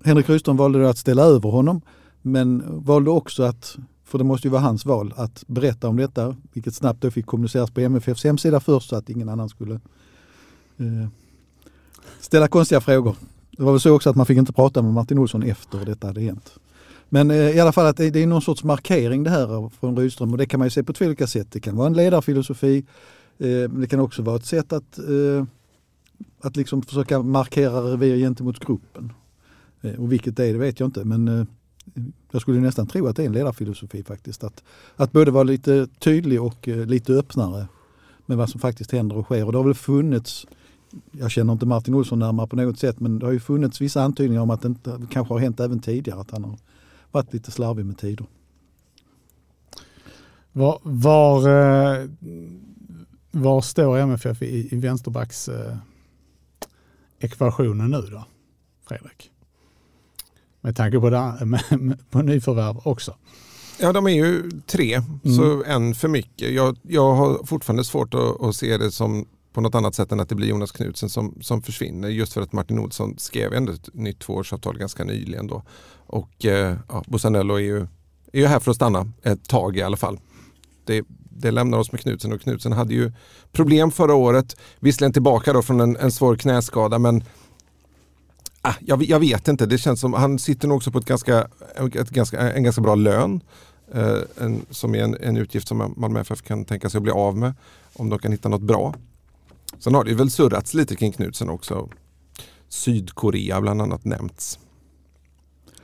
[0.05, 1.81] Henrik Rydström valde då att ställa över honom
[2.23, 6.37] men valde också att, för det måste ju vara hans val, att berätta om detta,
[6.53, 9.75] vilket snabbt då fick kommuniceras på MFFs hemsida först så att ingen annan skulle
[10.77, 11.09] eh,
[12.21, 13.17] ställa konstiga frågor.
[13.59, 16.07] Det var väl så också att man fick inte prata med Martin Olsson efter detta
[16.07, 16.53] hade hänt.
[17.09, 19.97] Men eh, i alla fall att det, det är någon sorts markering det här från
[19.97, 21.47] Rydström och det kan man ju se på två olika sätt.
[21.51, 22.85] Det kan vara en ledarfilosofi,
[23.39, 25.45] eh, men det kan också vara ett sätt att, eh,
[26.41, 29.13] att liksom försöka markera revir gentemot gruppen.
[29.81, 31.05] Eh, och vilket det är, det vet jag inte.
[31.05, 31.45] Men eh,
[32.31, 34.45] jag skulle nästan tro att det är en ledarfilosofi faktiskt.
[34.45, 34.63] Att,
[34.97, 37.67] att både vara lite tydlig och eh, lite öppnare
[38.27, 39.45] med vad som faktiskt händer och sker.
[39.45, 40.47] Och det har väl funnits,
[41.13, 44.03] jag känner inte Martin Olsson närmare på något sätt, men det har ju funnits vissa
[44.03, 46.59] antydningar om att det inte, kanske har hänt även tidigare att han har
[47.11, 48.27] varit lite slarvig med tider.
[50.53, 52.09] Var, var, eh,
[53.31, 55.77] var står MFF i, i vänsterbacks eh,
[57.19, 58.25] ekvationen nu då,
[58.89, 59.31] Fredrik?
[60.61, 63.15] Med tanke på, det, med, med, på nyförvärv också.
[63.81, 65.03] Ja, de är ju tre,
[65.37, 66.55] så en för mycket.
[66.55, 69.27] Jag, jag har fortfarande svårt att, att se det som
[69.59, 72.09] på något annat sätt än att det blir Jonas Knutsen som, som försvinner.
[72.09, 75.47] Just för att Martin Olsson skrev ändå ett nytt tvåårsavtal ganska nyligen.
[75.47, 75.63] Då.
[76.07, 77.81] Och eh, ja, Bosanello är ju,
[78.33, 80.21] är ju här för att stanna ett tag i alla fall.
[80.85, 83.13] Det, det lämnar oss med Knutsen och Knutsen hade ju
[83.53, 84.57] problem förra året.
[84.81, 87.25] Visserligen tillbaka då från en, en svår knäskada men
[88.61, 91.49] ah, jag, jag vet inte, det känns som han sitter nog också på ett ganska,
[91.77, 93.41] ett ganska, en ganska bra lön.
[93.95, 97.13] Eh, en, som är en, en utgift som Malmö FF kan tänka sig att bli
[97.13, 97.55] av med
[97.93, 98.95] om de kan hitta något bra.
[99.79, 101.89] Sen har det väl surrats lite kring Knutsen också.
[102.69, 104.59] Sydkorea bland annat nämnts.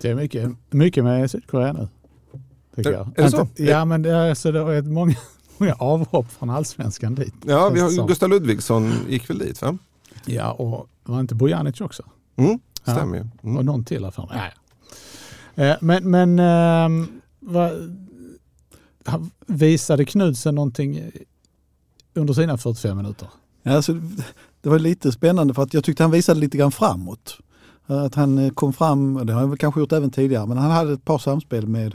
[0.01, 1.89] Det är mycket, mycket med Sydkorea nu.
[2.77, 3.19] Tycker Är- jag.
[3.19, 3.49] är det så?
[3.57, 5.15] Ja, men det är, så det är många,
[5.59, 7.35] många avhopp från allsvenskan dit.
[7.47, 8.07] Ja, vi har.
[8.09, 9.79] Gustav Ludvigsson gick väl dit va?
[10.27, 12.03] Ja, och var inte Bojanic också?
[12.37, 13.29] Mm, stämmer ju.
[13.43, 13.67] Och Mm.
[13.67, 14.53] någon till här för mig.
[15.55, 15.65] Ja.
[15.65, 17.21] Eh, Men, men ehm,
[19.05, 21.11] han- visade Knudsen någonting
[22.15, 23.29] under sina 45 minuter?
[23.65, 23.93] Alltså,
[24.61, 27.39] det var lite spännande för att jag tyckte han visade lite grann framåt.
[27.87, 30.71] Att han eh, kom fram, det har han väl kanske gjort även tidigare, men han
[30.71, 31.95] hade ett par samspel med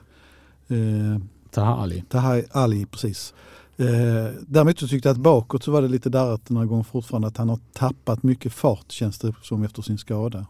[0.67, 2.03] eh, Taha Ali.
[2.09, 3.33] Tahai Ali precis.
[3.77, 7.27] Eh, däremot så tyckte jag att bakåt så var det lite darrat några gånger fortfarande
[7.27, 10.45] att han har tappat mycket fart känns det som efter sin skada.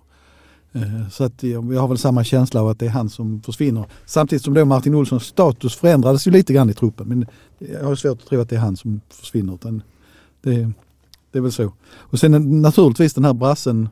[0.72, 3.42] Eh, så att jag, jag har väl samma känsla av att det är han som
[3.42, 3.86] försvinner.
[4.06, 7.08] Samtidigt som då Martin Olssons status förändrades ju lite grann i truppen.
[7.08, 7.26] Men
[7.58, 9.54] jag har svårt att tro att det är han som försvinner.
[9.54, 9.82] Utan
[10.42, 10.72] det,
[11.32, 11.74] det är väl så.
[11.98, 13.90] Och sen eh, naturligtvis den här brassen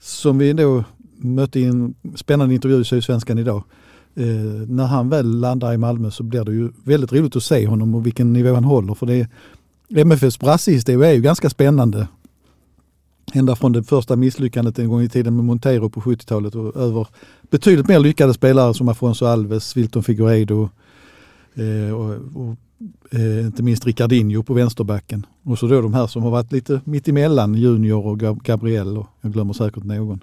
[0.00, 0.84] som vi då
[1.16, 3.62] mötte i en spännande intervju i Sydsvenskan idag.
[4.14, 4.26] Eh,
[4.68, 7.94] när han väl landar i Malmö så blir det ju väldigt roligt att se honom
[7.94, 8.94] och vilken nivå han håller.
[8.94, 9.28] För det är,
[9.96, 12.08] MFFs brassehistoria är ju ganska spännande.
[13.34, 17.06] Ända från det första misslyckandet en gång i tiden med Montero på 70-talet och över
[17.50, 20.68] betydligt mer lyckade spelare som Afonso Alves, Wilton Figueiredo,
[21.54, 22.56] Eh, och, och
[23.10, 25.26] eh, inte minst Ricardinho på vänsterbacken.
[25.42, 29.32] Och så då de här som har varit lite mittemellan, Junior och Gabriel och jag
[29.32, 30.20] glömmer säkert någon.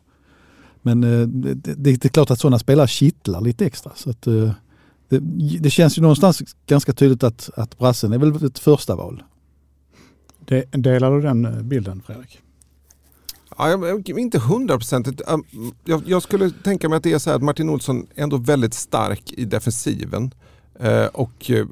[0.82, 3.92] Men eh, det, det, det, är klart att sådana spelare kittlar lite extra.
[3.96, 4.52] Så att, eh,
[5.10, 5.20] det,
[5.60, 9.24] det, känns ju någonstans ganska tydligt att, att brassen är väl ett första val.
[10.72, 12.40] delar du den eh, bilden Fredrik?
[13.58, 15.22] Ja, jag, inte hundraprocentigt.
[15.86, 18.38] Jag, jag skulle tänka mig att det är så här att Martin Olsson är ändå
[18.38, 20.32] väldigt stark i defensiven.
[20.80, 21.66] Eh, och eh,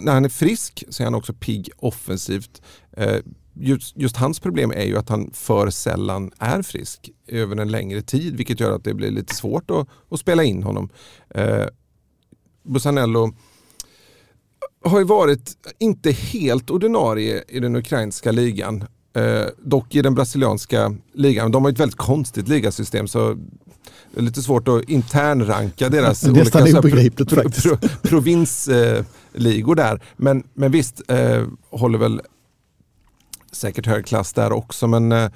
[0.00, 2.62] när han är frisk så är han också pigg offensivt.
[2.92, 3.16] Eh,
[3.54, 8.02] just, just, hans problem är ju att han för sällan är frisk över en längre
[8.02, 10.88] tid vilket gör att det blir lite svårt att, att spela in honom.
[11.30, 11.66] Eh,
[12.62, 13.34] Busanello
[14.84, 18.84] har ju varit inte helt ordinarie i den ukrainska ligan.
[19.18, 21.52] Eh, dock i den brasilianska ligan.
[21.52, 23.34] De har ett väldigt konstigt ligasystem så
[24.12, 30.02] det är lite svårt att internranka deras olika obegripligt, pro, pro, pro, provinsligor där.
[30.16, 32.20] Men, men visst, eh, håller väl
[33.52, 34.86] säkert hög klass där också.
[34.86, 35.30] Men eh,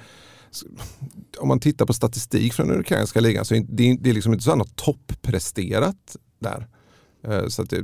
[1.37, 4.33] om man tittar på statistik från den ukrainska ligan så är det, det är liksom
[4.33, 6.67] inte så att han har toppresterat där.
[7.27, 7.83] Eh, så det,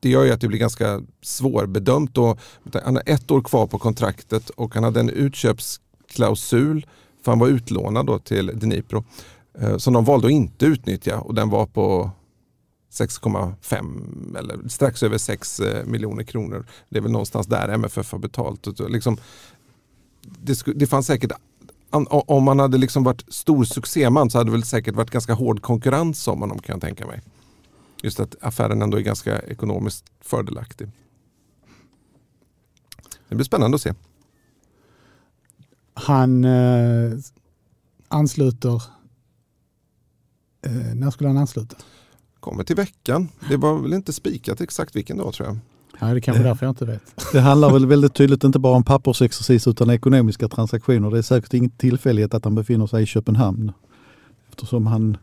[0.00, 2.18] det gör ju att det blir ganska svårbedömt.
[2.18, 2.38] Och,
[2.84, 6.86] han har ett år kvar på kontraktet och han hade en utköpsklausul
[7.24, 9.04] för han var utlånad då till Dnipro.
[9.58, 12.10] Eh, som de valde att inte utnyttja och den var på
[12.92, 16.66] 6,5 eller strax över 6 eh, miljoner kronor.
[16.88, 18.80] Det är väl någonstans där MFF har betalt.
[18.88, 19.16] Liksom,
[20.22, 21.32] det, det fanns säkert
[22.10, 25.62] om man hade liksom varit stor succéman så hade det väl säkert varit ganska hård
[25.62, 27.20] konkurrens om honom kan jag tänka mig.
[28.02, 30.90] Just att affären ändå är ganska ekonomiskt fördelaktig.
[33.28, 33.94] Det blir spännande att se.
[35.94, 37.12] Han eh,
[38.08, 38.82] ansluter
[40.62, 41.76] Eh, när skulle han ansluta?
[42.40, 43.28] Kommer till veckan.
[43.48, 45.58] Det var väl inte spikat exakt vilken dag tror jag.
[46.00, 47.02] Ja, det är kanske därför jag inte vet.
[47.32, 51.10] Det handlar väl väldigt tydligt inte bara om pappersexercis utan ekonomiska transaktioner.
[51.10, 53.72] Det är säkert ingen tillfällighet att han befinner sig i Köpenhamn.
[54.48, 55.16] Eftersom han,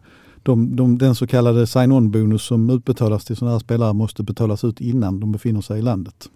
[0.47, 4.81] de, de, den så kallade sign-on-bonus som utbetalas till sådana här spelare måste betalas ut
[4.81, 6.29] innan de befinner sig i landet.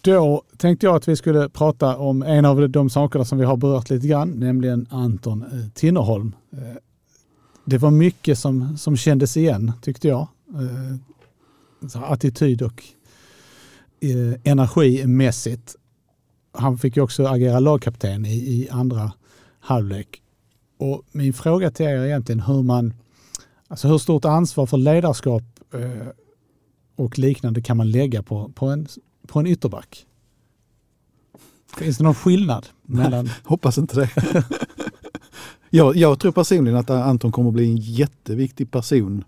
[0.00, 3.56] Då tänkte jag att vi skulle prata om en av de sakerna som vi har
[3.56, 6.34] berört lite grann, nämligen Anton eh, Tinnerholm.
[6.52, 6.58] Eh,
[7.64, 10.28] det var mycket som, som kändes igen tyckte jag.
[10.54, 12.82] Eh, attityd och
[14.44, 15.76] energimässigt.
[16.52, 19.12] Han fick ju också agera lagkapten i, i andra
[19.64, 20.22] halvlek.
[20.78, 22.94] Och min fråga till er är egentligen hur man,
[23.68, 25.42] alltså hur stort ansvar för ledarskap
[26.96, 28.86] och liknande kan man lägga på, på en
[29.26, 30.06] på en ytterback?
[31.76, 32.66] Finns det någon skillnad?
[32.82, 33.30] Mellan...
[33.44, 34.10] hoppas inte det.
[35.70, 39.24] jag, jag tror personligen att Anton kommer att bli en jätteviktig person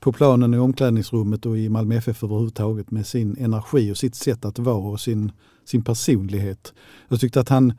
[0.00, 4.44] på planen i omklädningsrummet och i Malmö FF överhuvudtaget med sin energi och sitt sätt
[4.44, 5.32] att vara och sin,
[5.64, 6.72] sin personlighet.
[7.08, 7.72] Jag tyckte att han,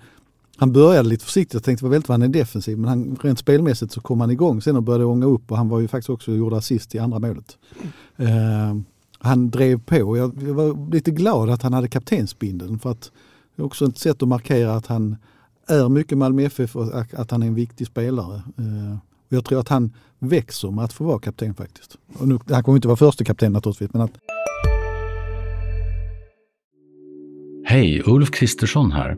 [0.58, 3.92] han började lite försiktigt, jag tänkte väldigt vad han är defensiv, men han, rent spelmässigt
[3.92, 6.32] så kom han igång sen och började ånga upp och han var ju faktiskt också
[6.32, 7.58] gjorde assist i andra målet.
[8.20, 8.82] Uh,
[9.20, 10.18] han drev på.
[10.18, 13.12] Jag, jag var lite glad att han hade kaptensbindeln för att
[13.56, 15.16] det är också ett sätt att markera att han
[15.68, 18.36] är mycket Malmö FF och att han är en viktig spelare.
[18.36, 21.98] Eh, och jag tror att han växer med att få vara kapten faktiskt.
[22.20, 23.94] Och nu, han kommer inte vara första kapten naturligtvis.
[23.94, 24.12] Men att...
[27.66, 29.18] Hej, Ulf Kristersson här.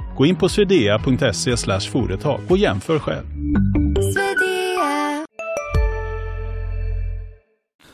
[0.21, 1.57] Gå in på swedea.se
[1.91, 3.25] företag och jämför själv.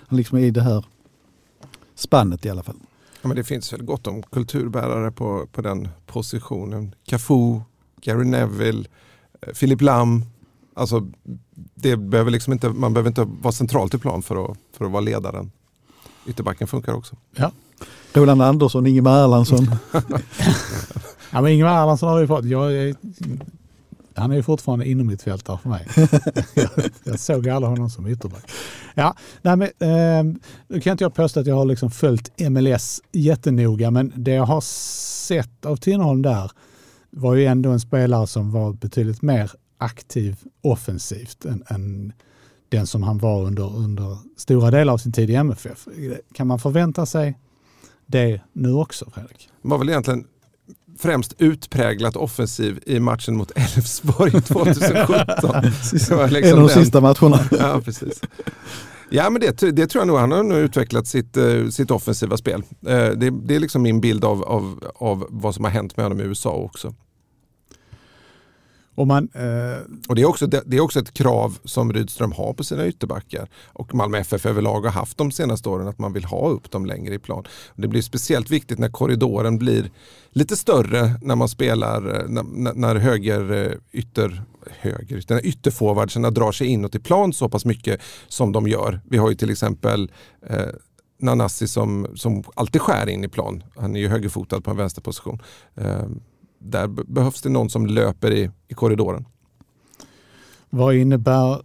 [0.09, 0.85] Liksom i det här
[1.95, 2.75] spannet i alla fall.
[3.21, 6.95] Ja, men det finns väl gott om kulturbärare på, på den positionen.
[7.05, 7.59] Cafu,
[8.01, 8.85] Gary Neville,
[9.41, 10.25] eh, Philip Lam.
[10.73, 11.07] Alltså,
[11.75, 14.91] det behöver liksom inte, man behöver inte vara centralt i plan för att, för att
[14.91, 15.51] vara ledaren.
[16.25, 17.15] Ytterbacken funkar också.
[17.35, 17.51] Ja.
[18.13, 19.67] Roland Andersson, Ingemar Erlandsson.
[21.31, 22.45] ja, men Ingemar Erlandsson har vi fått.
[22.45, 22.95] Jag är
[24.17, 25.87] han är ju fortfarande inom mitt fältare för mig.
[26.53, 26.69] jag,
[27.03, 28.51] jag såg aldrig honom som ytterback.
[28.95, 30.37] Ja, nej men, eh,
[30.67, 34.45] nu kan inte jag påstå att jag har liksom följt MLS jättenoga, men det jag
[34.45, 36.51] har sett av Tinnerholm där
[37.09, 42.13] var ju ändå en spelare som var betydligt mer aktiv offensivt än, än
[42.69, 45.87] den som han var under, under stora delar av sin tid i MFF.
[46.33, 47.39] Kan man förvänta sig
[48.05, 49.49] det nu också, Fredrik?
[49.61, 50.27] Det var väl egentligen
[50.99, 55.63] främst utpräglat offensiv i matchen mot Elfsborg 2017.
[55.91, 56.69] liksom en av de den.
[56.69, 57.39] sista matcherna.
[57.59, 58.21] Ja, precis.
[59.09, 60.17] Ja, men det, det tror jag nog.
[60.17, 62.63] Han har nog utvecklat sitt, uh, sitt offensiva spel.
[62.87, 66.05] Uh, det, det, är liksom min bild av, av, av vad som har hänt med
[66.05, 66.93] honom i USA också.
[68.97, 69.77] Och, man, eh...
[70.07, 72.87] och det, är också, det, det, är också ett krav som Rydström har på sina
[72.87, 76.71] ytterbackar och Malmö FF överlag har haft de senaste åren att man vill ha upp
[76.71, 77.47] dem längre i plan.
[77.75, 79.91] Det blir speciellt viktigt när korridoren blir
[80.31, 84.43] lite större när man spelar, eh, när, när höger eh, ytter,
[84.79, 89.01] höger, när ytterforwardsarna drar sig inåt i plan så pass mycket som de gör.
[89.09, 90.11] Vi har ju till exempel
[90.49, 90.65] eh,
[91.19, 93.63] Nanassi som, som alltid skär in i plan.
[93.75, 95.41] Han är ju högerfotad på en vänsterposition.
[95.75, 96.05] Eh,
[96.59, 99.25] där behövs det någon som löper i, i korridoren.
[100.69, 101.61] Vad innebär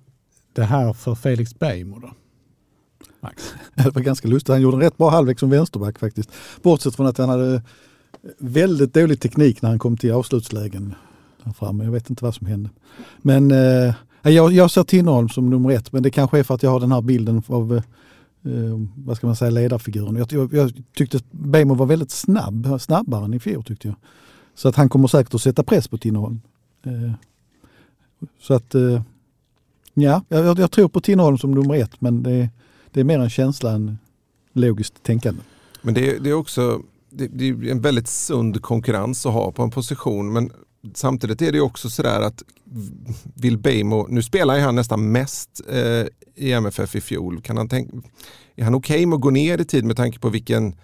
[0.52, 2.10] det här för Felix Beijmo då?
[3.20, 3.54] Max?
[3.74, 4.48] Det var ganska lustigt.
[4.48, 6.30] Han gjorde en rätt bra halvlek som vänsterback faktiskt.
[6.62, 7.62] Bortsett från att han hade
[8.38, 10.94] väldigt dålig teknik när han kom till avslutslägen.
[11.44, 11.84] Där framme.
[11.84, 12.70] Jag vet inte vad som hände.
[13.18, 16.62] Men eh, jag, jag ser Tinnerholm som nummer ett, men det kanske är för att
[16.62, 17.76] jag har den här bilden av
[18.44, 20.16] eh, vad ska man säga, ledarfiguren.
[20.16, 23.96] Jag, jag, jag tyckte Beijmo var väldigt snabb, snabbare än i fjol tyckte jag.
[24.54, 26.40] Så att han kommer säkert att sätta press på Tinnerholm.
[26.82, 27.12] Eh,
[28.40, 29.02] så att eh,
[29.94, 32.48] ja, jag, jag, tror på Tinnerholm som nummer ett men det,
[32.90, 33.98] det är mer en känsla än
[34.52, 35.42] logiskt tänkande.
[35.82, 39.62] Men det, det är också det, det, är en väldigt sund konkurrens att ha på
[39.62, 40.50] en position men
[40.94, 42.42] samtidigt är det också sådär att
[43.34, 47.96] vill Bejmo, nu spelar han nästan mest eh, i MFF i fjol, kan han tänka,
[48.56, 50.74] är han okej okay med att gå ner i tid med tanke på vilken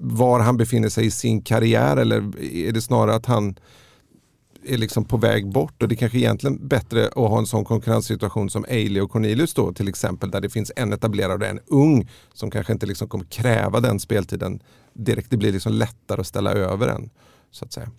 [0.00, 3.58] var han befinner sig i sin karriär eller är det snarare att han
[4.66, 7.64] är liksom på väg bort och det är kanske egentligen bättre att ha en sån
[7.64, 11.60] konkurrenssituation som Ailey och Cornelius då till exempel där det finns en etablerad och en
[11.66, 14.60] ung som kanske inte liksom kommer kräva den speltiden
[14.92, 15.30] direkt.
[15.30, 17.10] Det blir liksom lättare att ställa över den
[17.50, 17.90] så att säga.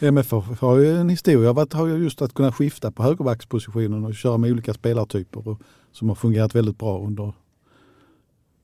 [0.00, 4.14] MFF har ju en historia av att ha just att kunna skifta på högerbackspositionen och
[4.14, 5.60] köra med olika spelartyper och,
[5.92, 7.32] som har fungerat väldigt bra under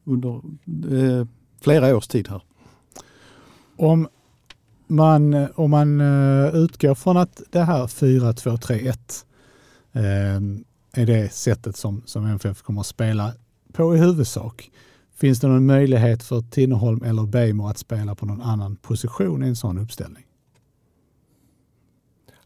[0.08, 0.40] under
[0.90, 1.26] eh,
[1.60, 2.42] flera års tid här.
[3.76, 4.08] Om
[4.86, 9.24] man, eh, om man eh, utgår från att det här 4-2-3-1
[9.92, 13.32] eh, är det sättet som, som MFF kommer att spela
[13.72, 14.70] på i huvudsak.
[15.14, 19.48] Finns det någon möjlighet för Tinnerholm eller Bejmo att spela på någon annan position i
[19.48, 20.24] en sån uppställning?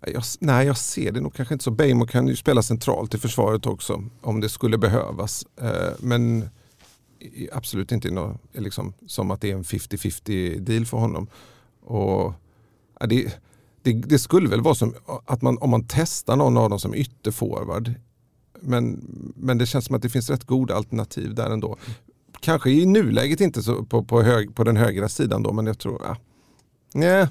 [0.06, 1.70] Jag, nej, jag ser det nog kanske inte så.
[1.70, 5.46] Bejmo kan ju spela centralt i försvaret också om det skulle behövas.
[5.60, 6.48] Eh, men
[7.52, 11.26] absolut inte no, liksom, som att det är en 50-50 deal för honom.
[11.80, 12.34] Och,
[13.00, 13.40] ja, det,
[13.82, 14.94] det, det, skulle väl vara som
[15.26, 17.94] att man, om man testar någon av dem som ytterforward.
[18.60, 19.04] Men,
[19.36, 21.76] men det känns som att det finns rätt goda alternativ där ändå.
[22.40, 25.78] Kanske i nuläget inte så på, på, hög, på den högra sidan då, men jag
[25.78, 26.16] tror, ja.
[26.94, 27.28] Nej,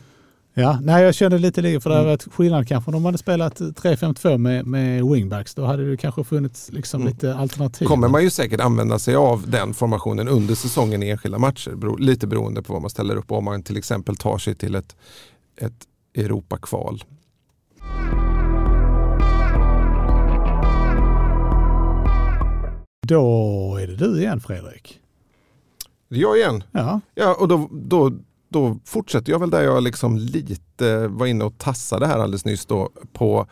[0.54, 2.12] Ja, nej, jag kände lite det, för det hade mm.
[2.12, 5.56] varit skillnad kanske om de hade spelat 3-5-2 med, med wingbacks.
[5.56, 7.14] Då hade det kanske funnits liksom mm.
[7.14, 7.86] lite alternativ.
[7.86, 11.72] kommer man ju säkert använda sig av den formationen under säsongen i enskilda matcher.
[11.72, 13.32] Bero, lite beroende på vad man ställer upp.
[13.32, 14.96] Om man till exempel tar sig till ett,
[15.58, 17.04] ett Europakval.
[23.08, 25.00] Då är det du igen Fredrik.
[26.10, 26.64] Det är jag igen?
[26.72, 27.02] Ja.
[27.16, 28.12] ja och då, då
[28.52, 32.66] då fortsätter jag väl där jag liksom lite var inne och tassade här alldeles nyss
[32.66, 33.48] då på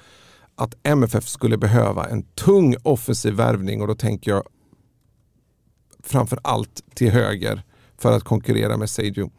[0.55, 4.43] att MFF skulle behöva en tung offensiv värvning och då tänker jag
[6.03, 7.63] framför allt till höger
[7.97, 9.29] för att konkurrera med Seijo.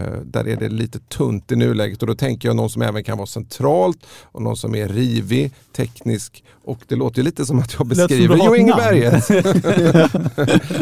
[0.00, 3.04] Uh, där är det lite tunt i nuläget och då tänker jag någon som även
[3.04, 7.74] kan vara centralt och någon som är rivig, teknisk och det låter lite som att
[7.78, 9.28] jag beskriver Jo Inge Berget.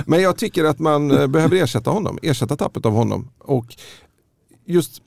[0.06, 3.28] Men jag tycker att man eh, behöver ersätta honom, ersätta tappet av honom.
[3.38, 3.76] Och
[4.70, 5.02] just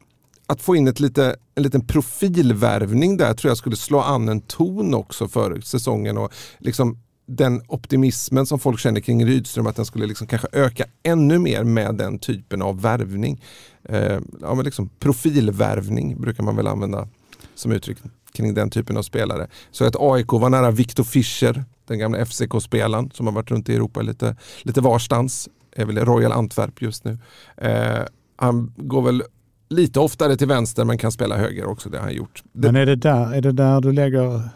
[0.47, 4.41] att få in ett lite, en liten profilvärvning där tror jag skulle slå an en
[4.41, 6.17] ton också för säsongen.
[6.17, 10.85] Och liksom den optimismen som folk känner kring Rydström, att den skulle liksom kanske öka
[11.03, 13.41] ännu mer med den typen av värvning.
[13.83, 17.07] Eh, ja, men liksom profilvärvning brukar man väl använda
[17.55, 17.97] som uttryck
[18.33, 19.47] kring den typen av spelare.
[19.71, 23.75] Så att AIK var nära Viktor Fischer, den gamla FCK-spelaren som har varit runt i
[23.75, 25.49] Europa lite, lite varstans.
[25.75, 27.17] Är väl Royal Antwerp just nu.
[27.57, 28.03] Eh,
[28.35, 29.23] han går väl
[29.73, 31.89] lite oftare till vänster men kan spela höger också.
[31.89, 32.43] Det har han gjort.
[32.51, 34.49] Men är det, där, är det där du lägger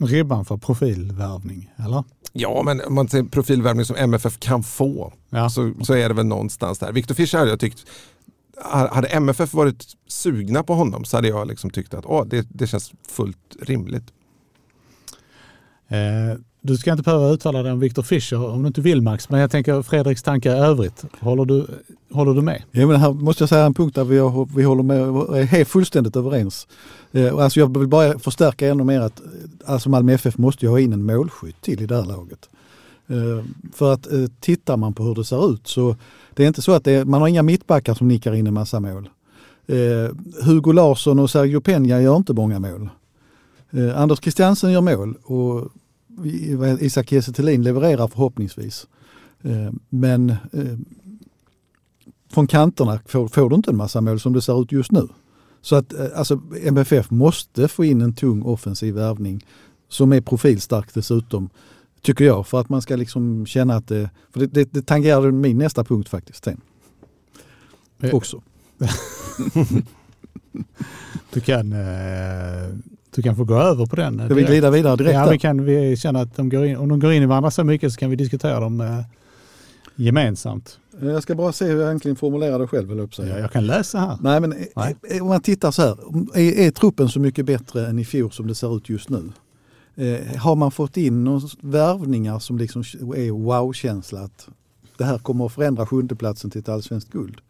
[0.00, 1.70] ribban för profilvärvning?
[1.76, 2.04] Eller?
[2.32, 5.50] Ja, men om man ser profilvärvning som MFF kan få ja.
[5.50, 6.92] så, så är det väl någonstans där.
[6.92, 7.86] Viktor Fischer hade jag tyckt
[8.90, 12.66] hade MFF varit sugna på honom så hade jag liksom tyckt att åh, det, det
[12.66, 14.04] känns fullt rimligt.
[15.88, 19.30] Eh, du ska inte behöva uttala dig om Victor Fischer om du inte vill Max,
[19.30, 21.04] men jag tänker Fredriks tankar i övrigt.
[21.20, 21.66] Håller du,
[22.10, 22.62] håller du med?
[22.70, 24.98] Ja, men här måste jag säga en punkt där vi, har, vi håller med,
[25.38, 26.66] är helt fullständigt överens.
[27.12, 29.22] Eh, alltså jag vill bara förstärka ännu mer att
[29.64, 32.48] alltså Malmö FF måste ju ha in en målskytt till i det här laget.
[33.06, 33.44] Eh,
[33.74, 35.96] för att eh, tittar man på hur det ser ut så
[36.34, 38.80] det är inte så att är, man har inga mittbackar som nickar in en massa
[38.80, 39.08] mål.
[39.66, 42.88] Eh, Hugo Larsson och Sergio Peña gör inte många mål.
[43.70, 45.68] Eh, Anders Christiansen gör mål och
[46.80, 48.86] Isak Kiese levererar förhoppningsvis.
[49.42, 50.78] Eh, men eh,
[52.30, 55.08] från kanterna får, får, du inte en massa mål som det ser ut just nu.
[55.60, 59.46] Så att eh, alltså, MFF måste få in en tung offensiv värvning
[59.88, 61.50] som är profilstark dessutom,
[62.00, 65.30] tycker jag, för att man ska liksom känna att det, för det, det, det tangerar
[65.30, 66.60] min nästa punkt faktiskt sen.
[68.12, 68.42] Också.
[71.32, 72.68] du kan eh,
[73.14, 74.24] du kan få gå över på den.
[74.24, 75.14] Ska vi glida vidare direkt?
[75.14, 77.50] Ja, vi kan vi känner att de går in, om de går in i varandra
[77.50, 79.00] så mycket så kan vi diskutera dem eh,
[79.96, 80.78] gemensamt.
[81.00, 82.92] Jag ska bara se hur jag egentligen formulerar det själv.
[82.92, 84.18] Eller ja, jag kan läsa här.
[84.20, 85.20] Nej, men Nej.
[85.20, 85.96] om man tittar så här,
[86.34, 89.32] är, är, truppen så mycket bättre än i fjol som det ser ut just nu?
[89.94, 92.82] Eh, har man fått in några värvningar som liksom
[93.16, 94.48] är wow-känsla att
[94.98, 97.40] det här kommer att förändra sjundeplatsen till ett allsvenskt guld?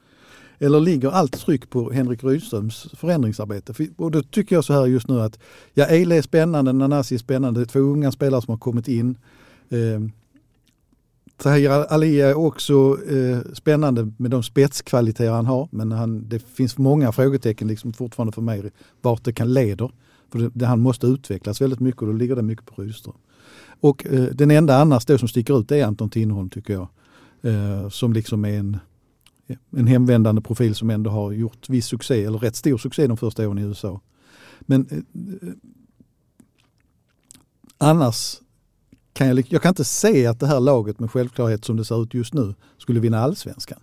[0.62, 3.88] Eller ligger allt tryck på Henrik Rydströms förändringsarbete?
[3.96, 5.38] Och då tycker jag så här just nu att
[5.74, 8.88] ja, Eile är spännande, Nanasi är spännande, det är två unga spelare som har kommit
[8.88, 9.18] in.
[9.68, 10.00] Eh,
[11.36, 16.78] Tahir Ali är också eh, spännande med de spetskvaliteter han har men han, det finns
[16.78, 19.90] många frågetecken liksom fortfarande för mig vart det kan leda.
[20.32, 23.16] För det, det, han måste utvecklas väldigt mycket och då ligger det mycket på Rydström.
[23.80, 26.88] Och eh, den enda annars då som sticker ut är Anton Tinnerholm tycker jag.
[27.42, 28.78] Eh, som liksom är en
[29.70, 33.48] en hemvändande profil som ändå har gjort viss succé, eller rätt stor succé de första
[33.48, 34.00] åren i USA.
[34.60, 35.54] Men eh, eh,
[37.78, 38.40] annars
[39.12, 42.02] kan jag, jag kan inte se att det här laget med självklarhet som det ser
[42.02, 43.78] ut just nu skulle vinna allsvenskan.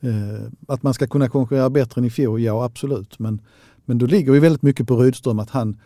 [0.00, 3.18] Eh, att man ska kunna konkurrera bättre än i fjol, ja absolut.
[3.18, 3.40] Men,
[3.84, 5.80] men då ligger ju väldigt mycket på Rydström att han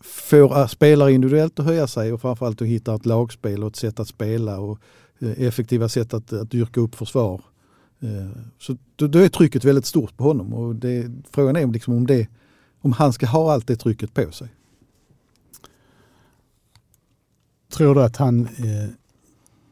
[0.00, 3.76] får eh, spelare individuellt att höja sig och framförallt att hitta ett lagspel och ett
[3.76, 4.78] sätt att spela och
[5.18, 7.49] eh, effektiva sätt att, att dyrka upp försvar Eh,
[8.58, 12.28] så då, är trycket väldigt stort på honom och det, frågan är liksom om, det,
[12.80, 14.48] om han ska ha allt det trycket på sig.
[17.72, 18.90] Tror du att han eh,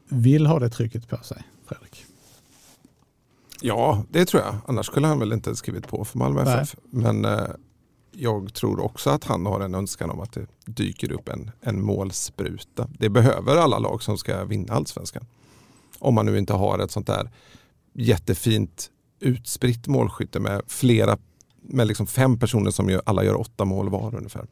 [0.09, 2.05] vill ha det trycket på sig, Fredrik?
[3.61, 4.57] Ja, det tror jag.
[4.67, 6.77] Annars skulle han väl inte skrivit på för Malmö FF.
[6.91, 7.49] Men eh,
[8.13, 11.83] jag tror också att han har en önskan om att det dyker upp en, en
[11.83, 12.89] målspruta.
[12.99, 15.27] Det behöver alla lag som ska vinna allsvenskan.
[15.99, 17.31] Om man nu inte har ett sånt där
[17.99, 18.91] jättefint
[19.21, 21.19] utspritt målskytte med flera,
[21.63, 24.47] med liksom fem personer som gör, alla gör åtta mål var ungefär.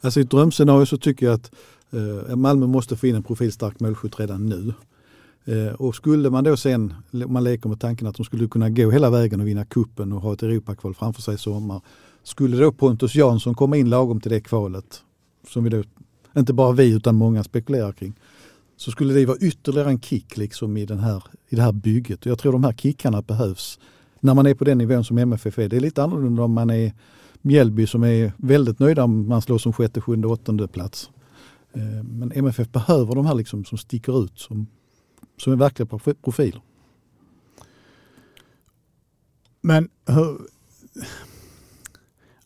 [0.00, 1.50] Alltså i ett drömscenario så tycker jag att
[1.90, 4.74] eh, Malmö måste få in en profilstark målskytt redan nu.
[5.44, 8.70] Eh, och skulle man då sen, om man leker med tanken att de skulle kunna
[8.70, 11.80] gå hela vägen och vinna kuppen och ha ett Europakval framför sig i sommar.
[12.22, 15.02] Skulle då Pontus Jansson komma in lagom till det kvalet,
[15.48, 15.82] som vi då,
[16.36, 18.14] inte bara vi utan många spekulerar kring,
[18.76, 22.20] så skulle det vara ytterligare en kick liksom i, den här, i det här bygget.
[22.20, 23.78] Och jag tror de här kickarna behövs
[24.20, 25.68] när man är på den nivån som MFF är.
[25.68, 26.92] Det är lite annorlunda om man är
[27.42, 31.10] Mjällby som är väldigt nöjda om man slår som sjätte, sjunde, åttonde plats.
[31.72, 34.66] Eh, men MFF behöver de här liksom som sticker ut som,
[35.36, 35.86] som är verkliga
[36.22, 36.60] profiler.
[39.60, 40.38] Men hur,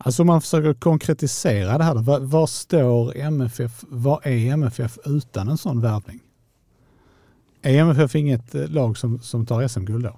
[0.05, 5.49] alltså om man försöker konkretisera det här, var, var står MFF, vad är MFF utan
[5.49, 6.21] en sån värvning?
[7.63, 10.17] Är MFF inget eh, lag som, som tar SM-guld då?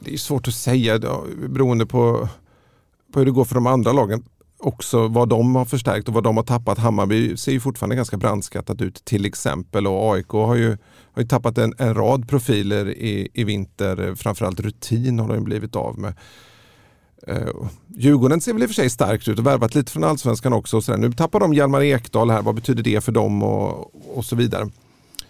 [0.00, 2.28] Det är svårt att säga då, beroende på,
[3.12, 4.24] på hur det går för de andra lagen.
[4.58, 6.78] Också vad de har förstärkt och vad de har tappat.
[6.78, 10.68] Hammarby ser ju fortfarande ganska brandskattat ut till exempel och AIK har ju,
[11.12, 14.14] har ju tappat en, en rad profiler i, i vinter.
[14.14, 16.14] Framförallt rutin har de blivit av med.
[17.28, 20.52] Uh, Djurgården ser väl i och för sig starkt ut och värvat lite från allsvenskan
[20.52, 20.80] också.
[20.80, 24.36] Så nu tappar de Hjalmar Ekdal här, vad betyder det för dem och, och så
[24.36, 24.68] vidare.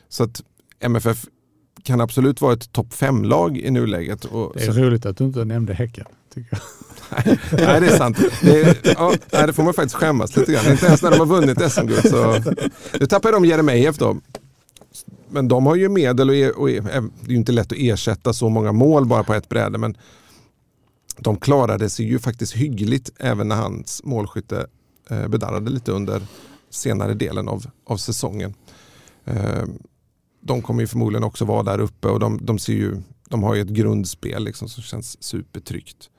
[0.08, 0.42] Så att
[0.80, 1.24] MFF
[1.82, 4.24] kan absolut vara ett topp fem-lag i nuläget.
[4.24, 4.80] Och det är så...
[4.80, 6.06] roligt att du inte nämnde Häcken.
[6.34, 6.60] Tycker jag.
[7.50, 8.18] nej, det är sant.
[8.42, 8.76] Det, är,
[9.30, 10.70] ja, det får man faktiskt skämmas lite grann.
[10.70, 12.08] Inte ens när de har vunnit SM-guld.
[12.08, 12.42] Så...
[13.00, 14.16] Nu tappar de Jeremejeff då.
[15.30, 17.78] Men de har ju medel och, e- och, e- det är ju inte lätt att
[17.78, 19.78] ersätta så många mål bara på ett bräde.
[19.78, 19.96] Men
[21.18, 24.66] de klarade sig ju faktiskt hyggligt även när hans målskytte
[25.10, 26.22] eh, bedarrade lite under
[26.70, 28.54] senare delen av, av säsongen.
[29.24, 29.64] Eh,
[30.40, 32.96] de kommer ju förmodligen också vara där uppe och de, de, ser ju,
[33.28, 36.10] de har ju ett grundspel liksom som känns supertryggt.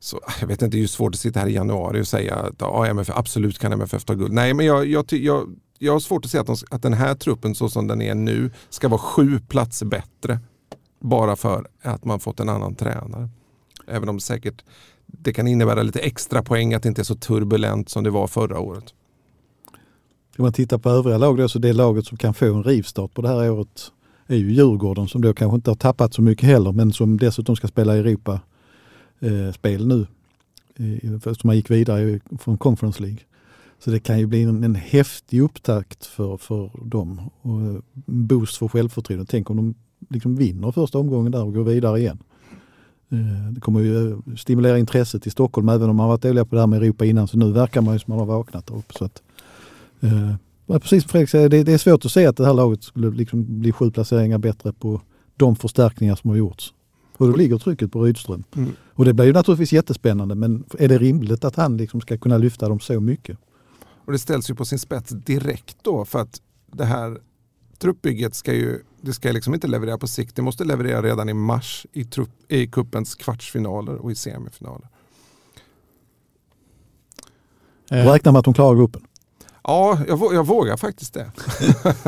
[0.00, 2.08] Så ah, jag vet inte, det är ju svårt att sitta här i januari och
[2.08, 4.32] säga att ja, MFF, absolut kan MFF ta guld.
[4.32, 7.14] Nej, men jag, jag, jag, jag har svårt att se att, de, att den här
[7.14, 10.38] truppen så som den är nu ska vara sju platser bättre.
[11.00, 13.28] Bara för att man fått en annan tränare.
[13.86, 14.64] Även om säkert
[15.06, 18.26] det kan innebära lite extra poäng att det inte är så turbulent som det var
[18.26, 18.94] förra året.
[20.38, 23.14] Om man tittar på övriga lag då, så det laget som kan få en rivstart
[23.14, 23.92] på det här året
[24.26, 27.56] är ju Djurgården som då kanske inte har tappat så mycket heller men som dessutom
[27.56, 28.40] ska spela Europa
[29.20, 30.06] eh, spel nu.
[31.16, 33.20] Eftersom man gick vidare från Conference League.
[33.78, 38.56] Så det kan ju bli en, en häftig upptakt för, för dem och en boost
[38.56, 39.26] för självförtroende.
[39.26, 39.74] Tänk om de
[40.10, 42.18] liksom vinner första omgången där och går vidare igen.
[43.12, 46.54] Eh, Det kommer ju eh, stimulera intresset i Stockholm även om man varit dåliga på
[46.54, 48.94] det här med Europa innan så nu verkar man ju som man har vaknat uppe.
[48.98, 49.22] Så att,
[50.00, 52.82] eh, precis som Fredrik säger, det, det är svårt att se att det här laget
[52.82, 55.00] skulle liksom bli sju placeringar bättre på
[55.36, 56.74] de förstärkningar som har gjorts.
[57.16, 58.44] Och då ligger trycket på Rydström.
[58.56, 58.72] Mm.
[58.94, 62.38] Och det blir ju naturligtvis jättespännande men är det rimligt att han liksom ska kunna
[62.38, 63.38] lyfta dem så mycket?
[64.04, 66.40] Och det ställs ju på sin spets direkt då för att
[66.72, 67.18] det här
[67.78, 70.36] truppbygget ska ju det ska liksom inte leverera på sikt.
[70.36, 74.88] Det måste leverera redan i mars i, trupp, i kuppens kvartsfinaler och i semifinaler.
[77.90, 79.06] Eh, Räkna med att de klarar gruppen.
[79.64, 81.32] Ja, jag, jag vågar faktiskt det.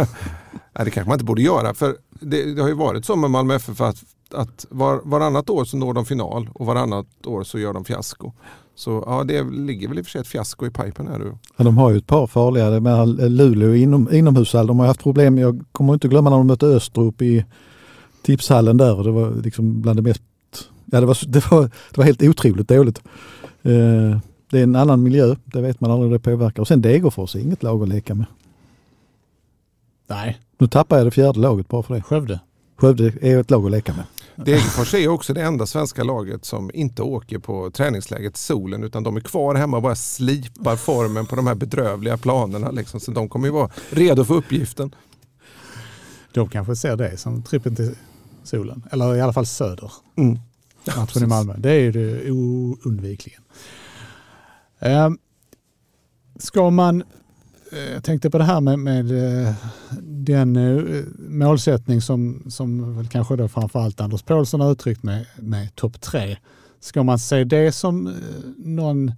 [0.77, 1.75] Nej, det kanske man inte borde göra.
[1.75, 5.65] För det, det har ju varit så med Malmö FF att, att var, varannat år
[5.65, 8.33] så når de final och varannat år så gör de fiasko.
[8.75, 11.33] Så ja, det ligger väl i och för sig ett fiasko i pipen här nu.
[11.57, 14.67] Ja, de har ju ett par farliga, med Luleå inom, inomhushall.
[14.67, 17.45] De har haft problem, jag kommer inte glömma när de mötte Östrup i
[18.23, 19.05] tipshallen där.
[19.05, 20.23] Det var liksom bland det mest,
[20.85, 23.03] ja det var, det var, det var helt otroligt dåligt.
[23.63, 24.19] Eh,
[24.51, 26.63] det är en annan miljö, det vet man aldrig hur det påverkar.
[26.63, 28.27] Och sen Degerfors är inget lag att leka med.
[30.07, 32.03] nej, Nu tappar jag det fjärde laget bara för det.
[32.03, 32.41] Skövde.
[32.77, 34.05] Skövde är ett lag att leka med.
[34.37, 39.17] Degerfors är också det enda svenska laget som inte åker på träningsläget Solen utan de
[39.17, 42.71] är kvar hemma och bara slipar formen på de här bedrövliga planerna.
[42.71, 43.01] Liksom.
[43.01, 44.95] Så de kommer ju vara redo för uppgiften.
[46.33, 47.95] De kanske ser det som trippen till
[48.45, 48.83] solen.
[48.91, 49.93] Eller i alla fall söder.
[50.17, 50.39] Mm.
[50.97, 51.55] Matchen i Malmö.
[51.59, 53.43] Det är ju det oundvikligen.
[54.79, 55.11] Eh,
[56.39, 57.03] ska man,
[57.75, 59.11] Eh, jag tänkte på det här med, med
[59.47, 59.55] eh,
[60.03, 65.75] den eh, målsättning som, som väl kanske då framförallt Anders Paulsson har uttryckt med, med
[65.75, 66.37] topp tre.
[66.81, 68.15] Ska man se det som
[68.57, 69.09] någon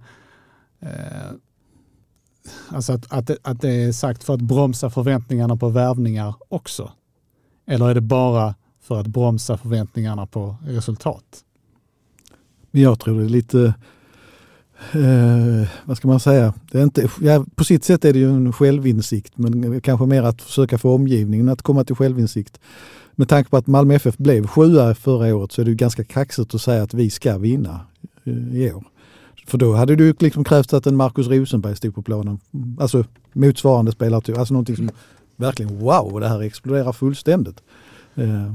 [0.79, 1.31] eh,
[2.69, 6.91] Alltså att, att, det, att det är sagt för att bromsa förväntningarna på värvningar också?
[7.65, 11.43] Eller är det bara för att bromsa förväntningarna på resultat?
[12.71, 13.73] Jag tror det är lite,
[14.93, 18.29] eh, vad ska man säga, det är inte, ja, på sitt sätt är det ju
[18.29, 22.59] en självinsikt men kanske mer att försöka få omgivningen att komma till självinsikt.
[23.15, 26.03] Med tanke på att Malmö FF blev sjua förra året så är det ju ganska
[26.03, 27.79] kaxigt att säga att vi ska vinna
[28.23, 28.83] eh, i år.
[29.47, 32.39] För då hade det ju liksom krävts att en Marcus Rosenberg stod på planen.
[32.79, 33.03] Alltså
[33.33, 34.89] motsvarande spelartyp, alltså någonting som
[35.35, 37.61] verkligen wow, det här exploderar fullständigt.
[38.15, 38.53] Eh,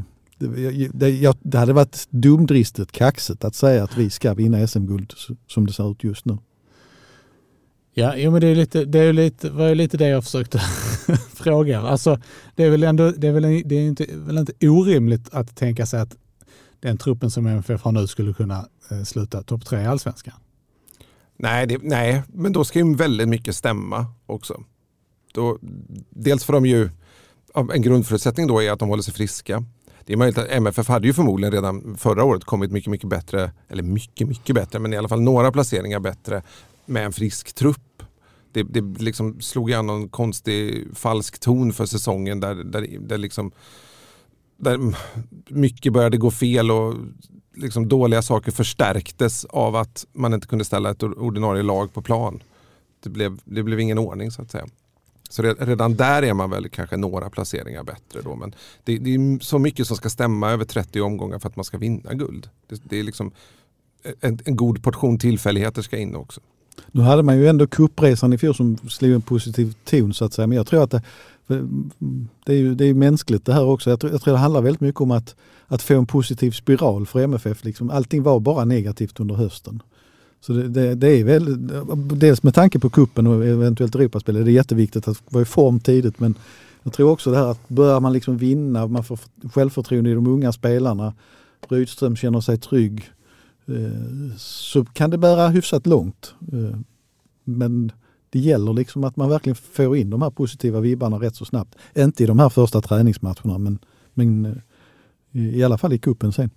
[0.93, 5.13] det, jag, det hade varit dumdristigt kaxigt att säga att vi ska vinna SM-guld
[5.47, 6.39] som det ser ut just nu.
[7.95, 10.59] Ja, jo, men det är lite, det är lite, var ju lite det jag försökte
[11.35, 11.81] fråga.
[11.81, 12.21] Alltså,
[12.55, 15.87] det är väl ändå, det är väl, det är inte, väl inte orimligt att tänka
[15.87, 16.17] sig att
[16.81, 20.35] den truppen som MFF har nu skulle kunna eh, sluta topp tre i allsvenskan.
[21.37, 24.63] Nej, det, nej, men då ska ju väldigt mycket stämma också.
[25.33, 25.59] Då,
[26.11, 26.91] dels får de ju,
[27.75, 29.65] en grundförutsättning då är att de håller sig friska.
[30.07, 33.51] Det är möjligt att MFF hade ju förmodligen redan förra året kommit mycket, mycket bättre,
[33.69, 36.43] eller mycket, mycket bättre, men i alla fall några placeringar bättre
[36.87, 38.03] med en frisk trupp.
[38.53, 43.53] Det, det liksom slog an någon konstig falsk ton för säsongen där, där, där, liksom,
[44.57, 44.95] där
[45.49, 46.95] mycket började gå fel och
[47.55, 52.43] liksom dåliga saker förstärktes av att man inte kunde ställa ett ordinarie lag på plan.
[53.03, 54.67] Det blev, det blev ingen ordning så att säga.
[55.33, 58.37] Så redan där är man väl kanske några placeringar bättre då.
[58.37, 58.55] Men
[58.85, 61.79] det, det är så mycket som ska stämma över 30 omgångar för att man ska
[61.79, 62.49] vinna guld.
[62.69, 63.33] Det, det är liksom
[64.03, 66.41] eh, en, en god portion tillfälligheter ska in också.
[66.91, 70.33] Nu hade man ju ändå kuppresan i fjol som slog en positiv ton så att
[70.33, 70.47] säga.
[70.47, 71.03] Men jag tror att det,
[71.49, 71.91] mm,
[72.45, 73.91] det är ju det är mänskligt det här också.
[73.91, 75.35] Jag tror, jag tror det handlar väldigt mycket om att,
[75.67, 77.65] att få en positiv spiral för MFF.
[77.65, 77.91] Liksom.
[77.91, 79.83] Allting var bara negativt under hösten.
[80.47, 81.69] Så det, det, det är väl,
[82.19, 85.81] dels med tanke på kuppen och eventuellt Europaspel är det jätteviktigt att vara i form
[85.81, 86.21] tidigt.
[86.21, 86.35] Men
[86.83, 89.19] jag tror också det här att börjar man liksom vinna, man får
[89.53, 91.15] självförtroende i de unga spelarna,
[91.69, 93.11] Rydström känner sig trygg,
[93.67, 96.35] eh, så kan det bära hyfsat långt.
[96.53, 96.79] Eh,
[97.45, 97.93] men
[98.31, 101.75] det gäller liksom att man verkligen får in de här positiva vibbarna rätt så snabbt.
[101.95, 103.79] Inte i de här första träningsmatcherna men,
[104.15, 104.45] men
[105.33, 106.51] eh, i alla fall i kuppen sen.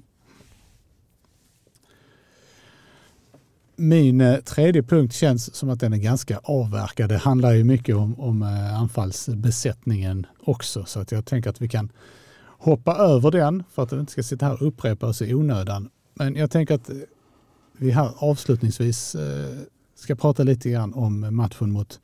[3.75, 7.09] min eh, tredje punkt känns som att den är ganska avverkad.
[7.09, 11.69] Det handlar ju mycket om, om eh, anfallsbesättningen också så att jag tänker att vi
[11.69, 11.91] kan
[12.45, 15.89] hoppa över den för att den inte ska sitta här och upprepa oss i onödan.
[16.13, 16.95] Men jag tänker att eh,
[17.77, 19.15] vi här avslutningsvis
[19.95, 21.99] ska prata lite grann om matchen mot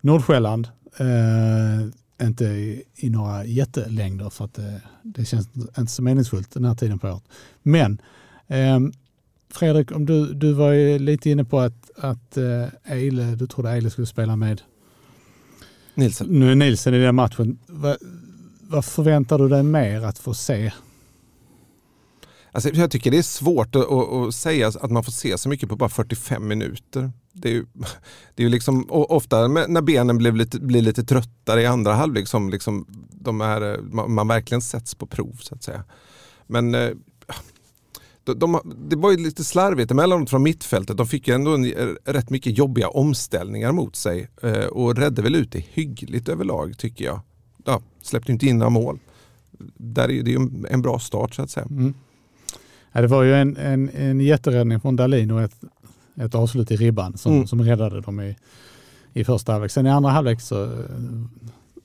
[0.00, 0.68] Nordsjälland.
[0.96, 5.48] Eh, inte i, i, några jättelängder för att det, det känns
[5.78, 7.24] inte så meningsfullt den här tiden på året.
[7.62, 8.00] Men
[8.46, 8.78] eh,
[9.54, 13.70] Fredrik, om du, du var ju lite inne på att, att eh, Eile, du trodde
[13.70, 14.62] Eile skulle spela med
[15.94, 17.58] Nilsen, nu Nilsen i den matchen.
[17.66, 17.96] Va,
[18.60, 20.72] vad förväntar du dig mer att få se?
[22.52, 25.68] Alltså, jag tycker det är svårt att, att, säga att man får se så mycket
[25.68, 27.12] på bara 45 minuter.
[27.32, 27.66] Det är ju,
[28.34, 32.28] det är ju liksom, ofta när benen blir lite, blir lite tröttare i andra halvlek
[32.28, 33.78] som liksom de är,
[34.08, 35.84] man verkligen sätts på prov så att säga.
[36.46, 36.90] Men eh,
[38.24, 40.96] de, de, det var ju lite slarvigt emellanåt från mittfältet.
[40.96, 41.64] De fick ju ändå en,
[42.04, 47.04] rätt mycket jobbiga omställningar mot sig eh, och räddade väl ut det hyggligt överlag tycker
[47.04, 47.20] jag.
[47.64, 48.98] Ja, släppte inte in några mål.
[49.76, 51.66] Där är det ju en bra start så att säga.
[51.70, 51.94] Mm.
[52.92, 55.60] Ja, det var ju en, en, en jätteräddning från Dalin och ett,
[56.16, 57.46] ett avslut i ribban som, mm.
[57.46, 58.36] som räddade dem i,
[59.12, 59.70] i första halvlek.
[59.70, 60.70] Sen i andra halvlek så eh,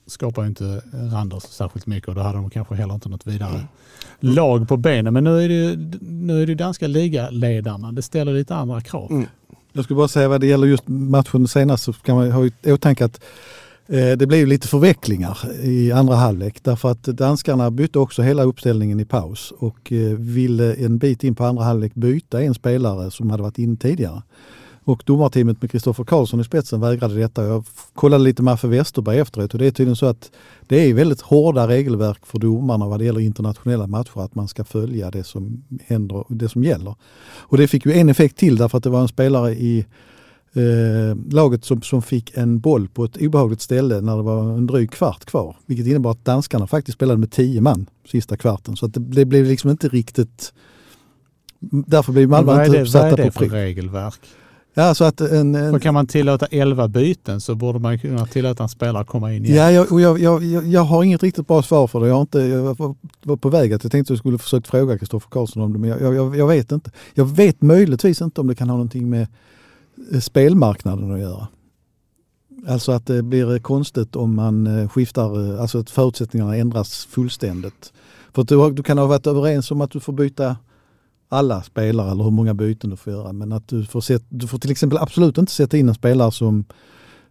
[0.08, 3.50] skapar ju inte Randers särskilt mycket och då hade de kanske heller inte något vidare
[3.50, 3.66] mm.
[4.20, 5.14] lag på benen.
[5.14, 7.92] Men nu är det, nu är det danska ligaledarna.
[7.92, 9.10] Det ställer lite andra krav.
[9.10, 9.26] Mm.
[9.72, 12.72] Jag skulle bara säga vad det gäller just matchen senast så kan man ha i
[12.72, 13.20] åtanke att
[13.90, 19.00] Eh, det blev lite förvecklingar i andra halvlek därför att danskarna bytte också hela uppställningen
[19.00, 23.30] i paus och eh, ville en bit in på andra halvlek byta en spelare som
[23.30, 24.22] hade varit in tidigare.
[24.88, 27.44] Och domarteamet med Kristoffer Karlsson i spetsen vägrade detta.
[27.44, 27.64] Jag
[27.94, 30.30] kollade lite med Affe Westerberg efteråt och det är tydligen så att
[30.66, 34.64] det är väldigt hårda regelverk för domarna vad det gäller internationella matcher att man ska
[34.64, 36.94] följa det som händer, det som gäller.
[37.36, 39.86] Och det fick ju en effekt till därför att det var en spelare i
[40.52, 44.66] eh, laget som, som fick en boll på ett obehagligt ställe när det var en
[44.66, 45.56] dryg kvart kvar.
[45.66, 48.76] Vilket innebar att danskarna faktiskt spelade med tio man sista kvarten.
[48.76, 50.52] Så att det, det blev liksom inte riktigt...
[51.70, 54.20] Därför blev Malmö inte uppsatta på Vad är det för regelverk?
[54.78, 58.62] Ja, så att en, en, kan man tillåta elva byten så borde man kunna tillåta
[58.62, 59.56] en spelare att komma in igen.
[59.56, 62.08] Ja, jag, jag, jag, jag, har inget riktigt bra svar för det.
[62.08, 64.98] Jag, har inte, jag var på väg att jag tänkte att jag skulle försökt fråga
[64.98, 66.90] Kristoffer Karlsson om det, men jag, jag, vet inte.
[67.14, 69.26] Jag vet möjligtvis inte om det kan ha någonting med
[70.12, 71.48] Eh, spelmarknaden att göra.
[72.68, 77.92] Alltså att det blir konstigt om man eh, skiftar, eh, alltså att förutsättningarna ändras fullständigt.
[78.32, 80.56] För du, du kan ha varit överens om att du får byta
[81.28, 83.32] alla spelare eller hur många byten du får göra.
[83.32, 86.32] Men att du får, set, du får till exempel absolut inte sätta in en spelare
[86.32, 86.64] som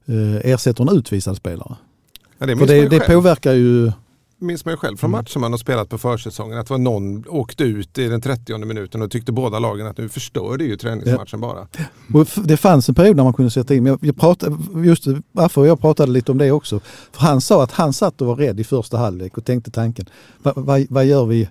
[0.05, 1.75] eh, ersätter en utvisad spelare.
[2.37, 3.91] Ja, det För det, det påverkar ju
[4.39, 5.19] minns man ju själv från mm.
[5.19, 9.01] matcher man har spelat på försäsongen att var någon åkte ut i den 30 minuten
[9.01, 11.37] och tyckte båda lagen att nu förstör det ju träningsmatchen ja.
[11.37, 11.67] bara.
[12.19, 15.65] Och det fanns en period när man kunde sätta in, jag, jag pratade, just varför
[15.65, 16.79] jag pratade lite om det också.
[17.11, 20.05] För han sa att han satt och var rädd i första halvlek och tänkte tanken,
[20.37, 21.49] vad, vad, vad gör vi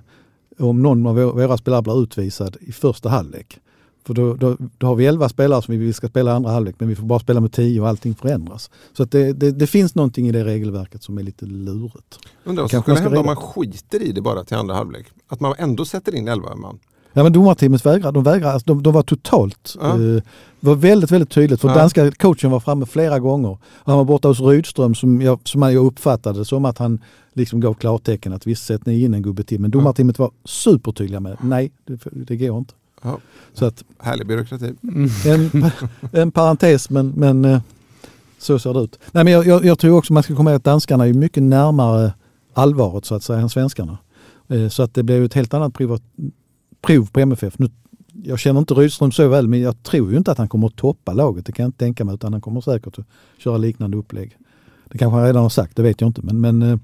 [0.59, 3.61] om någon av våra spelare blir utvisad i första halvlek?
[4.07, 6.88] För då, då, då, har vi elva spelare som vi ska spela andra halvlek men
[6.88, 8.70] vi får bara spela med tio och allting förändras.
[8.92, 12.18] Så att det, det, det finns någonting i det regelverket som är lite lurigt.
[12.44, 15.07] Undrar vad som skulle hända om man skiter i det bara till andra halvlek?
[15.28, 16.78] Att man ändå sätter in elva man?
[17.16, 19.88] Ja men domarteamet vägrar, de vägrar, alltså, de, de var totalt, ja.
[19.88, 20.22] eh,
[20.60, 21.74] var väldigt väldigt tydligt för ja.
[21.74, 23.58] danska coachen var framme flera gånger.
[23.84, 26.98] Han var borta hos Rydström som jag, som jag uppfattade som att han
[27.32, 29.60] liksom gav klartecken att visst sätt ni in en gubbe till.
[29.60, 32.74] Men domarteamet var supertydliga med nej det, det går inte.
[33.02, 33.18] Ja.
[33.54, 34.74] Så att, Härlig byråkrati.
[34.82, 35.10] Mm.
[35.26, 35.70] En,
[36.20, 37.60] en parentes men, men eh,
[38.38, 38.98] så ser det ut.
[39.12, 41.42] Nej, men jag, jag, jag tror också man ska komma ihåg att danskarna är mycket
[41.42, 42.12] närmare
[42.54, 43.98] allvaret så att säga än svenskarna.
[44.48, 46.00] Eh, så att det blir ett helt annat prov,
[46.87, 47.59] prov på MFF.
[47.59, 47.70] Nu,
[48.22, 50.76] jag känner inte Rydström så väl men jag tror ju inte att han kommer att
[50.76, 51.47] toppa laget.
[51.47, 53.07] Det kan jag inte tänka mig utan han kommer säkert att
[53.39, 54.37] köra liknande upplägg.
[54.91, 56.22] Det kanske han redan har sagt, det vet jag inte.
[56.22, 56.78] Men, men eh,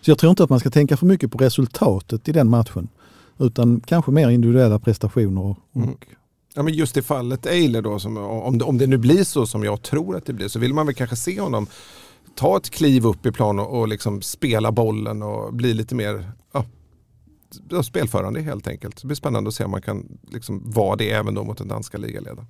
[0.00, 2.88] så jag tror inte att man ska tänka för mycket på resultatet i den matchen.
[3.38, 5.40] Utan kanske mer individuella prestationer.
[5.40, 5.96] Och, mm.
[6.54, 9.46] Ja, men just i fallet Eiler då, som, om, det, om det nu blir så
[9.46, 11.66] som jag tror att det blir så vill man väl kanske se honom
[12.34, 16.30] ta ett kliv upp i plan och, och liksom spela bollen och bli lite mer
[16.52, 16.64] ja,
[17.82, 19.00] spelförande helt enkelt.
[19.00, 21.68] Det blir spännande att se om man kan liksom vara det även då mot den
[21.68, 22.46] danska ligaledaren.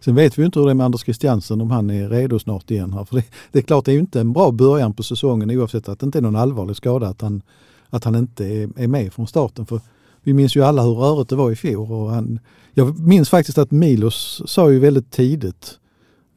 [0.00, 2.70] Sen vet vi inte hur det är med Anders Christiansen om han är redo snart
[2.70, 2.92] igen.
[2.92, 3.04] Här.
[3.04, 5.88] För det, det, är klart, det är ju inte en bra början på säsongen oavsett
[5.88, 7.42] att det inte är någon allvarlig skada att han,
[7.90, 9.66] att han inte är, är med från starten.
[9.66, 9.80] För
[10.22, 11.92] vi minns ju alla hur rörigt det var i fjol.
[11.92, 12.40] Och han,
[12.74, 15.78] jag minns faktiskt att Milos sa ju väldigt tidigt,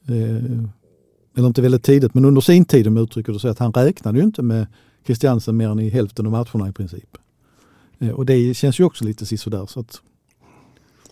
[0.08, 0.66] eh,
[1.38, 3.74] eller inte väldigt tidigt, men under sin tid om jag uttrycker det så, att han
[3.74, 4.68] räknade ju inte med
[5.06, 7.18] Christiansen mer än i hälften av matcherna i princip.
[8.02, 9.66] Eh, och det känns ju också lite sisådär.
[9.66, 10.02] Så att,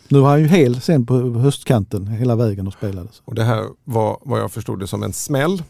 [0.08, 3.10] Nu var han ju hel sen på höstkanten hela vägen och spelade.
[3.26, 5.64] Och det här var vad jag förstod det som en smäll.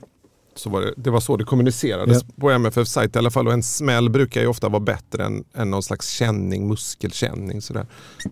[0.55, 2.33] Så var det, det var så det kommunicerades Ja.
[2.41, 3.47] på MFFs sajt i alla fall.
[3.47, 7.61] Och en smäll brukar ju ofta vara bättre än, än någon slags känning, muskelkänning.
[7.61, 7.85] Sådär.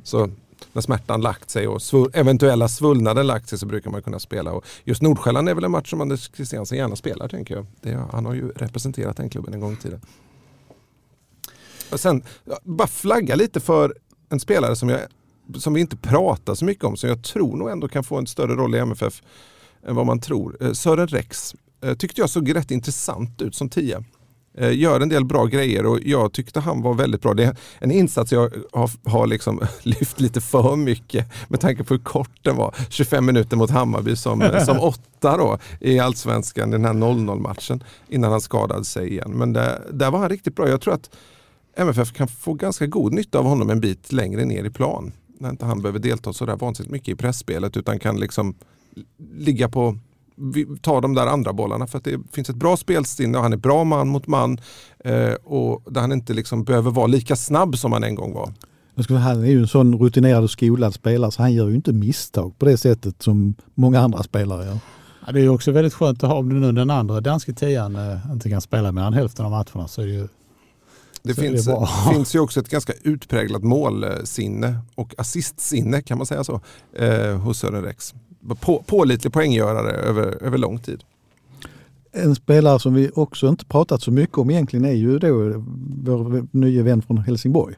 [0.04, 0.30] Så
[0.74, 4.52] när smärtan lagt sig och svull, eventuella svullnader lagt sig så brukar man kunna spela.
[4.52, 7.66] Och just Nordsjälland är väl en match som Anders Christiansen gärna spelar tänker jag.
[7.82, 10.02] Det, han har ju representerat den klubben en gång i tiden.
[11.92, 12.24] Och sen
[12.64, 13.94] bara flagga lite för
[14.30, 15.02] en spelare som, jag,
[15.56, 18.28] som vi inte pratar så mycket om som jag tror nog ändå kan få en
[18.28, 19.22] större roll i MFF
[19.88, 20.58] än vad man tror.
[20.62, 24.04] Eh, Sören Rex eh, tyckte jag såg rätt intressant ut som tia.
[24.58, 27.34] Eh, Gör en del bra grejer och jag tyckte han var väldigt bra.
[27.34, 31.94] Det är en insats jag har, har liksom lyft lite för mycket med tanke på
[31.94, 32.76] hur kort den var.
[32.90, 38.32] 25 minuter mot Hammarby som, som åtta då i Allsvenskan, den här 0-0 matchen innan
[38.32, 39.32] han skadade sig igen.
[39.32, 40.70] Men där, där var han riktigt bra.
[40.70, 41.10] Jag tror att
[41.78, 45.12] MFF kan få ganska god nytta av honom en bit längre ner i plan.
[45.40, 48.56] När inte han behöver delta så där vansinnigt mycket i pressspelet utan kan liksom
[49.38, 49.98] ligga på
[50.36, 53.54] vi- ta de där andra bollarna för att det finns ett bra spelsinne och han
[53.54, 54.58] är bra man mot man
[55.00, 58.54] eh, och där han inte liksom behöver vara lika snabb som han en gång var.
[58.96, 61.76] Jag skulle, han är ju en sån rutinerad och skolad spelare så han gör ju
[61.76, 64.78] inte misstag på det sättet som många andra spelare gör.
[65.26, 67.96] Ja, det är ju också väldigt skönt att ha, om nu den andra danske tian
[67.96, 70.28] eh, inte kan spela mer än hälften av matcherna så är det ju
[71.24, 71.90] Det det finns, bra.
[72.14, 76.62] finns ju också ett ganska utpräglat målsinne och assistsinne kan man säga så
[76.94, 78.14] eh, hos Sören Rex.
[78.60, 81.04] På, pålitlig poänggörare över, över lång tid.
[82.12, 85.64] En spelare som vi också inte pratat så mycket om egentligen är ju då
[86.04, 87.76] vår nya vän från Helsingborg.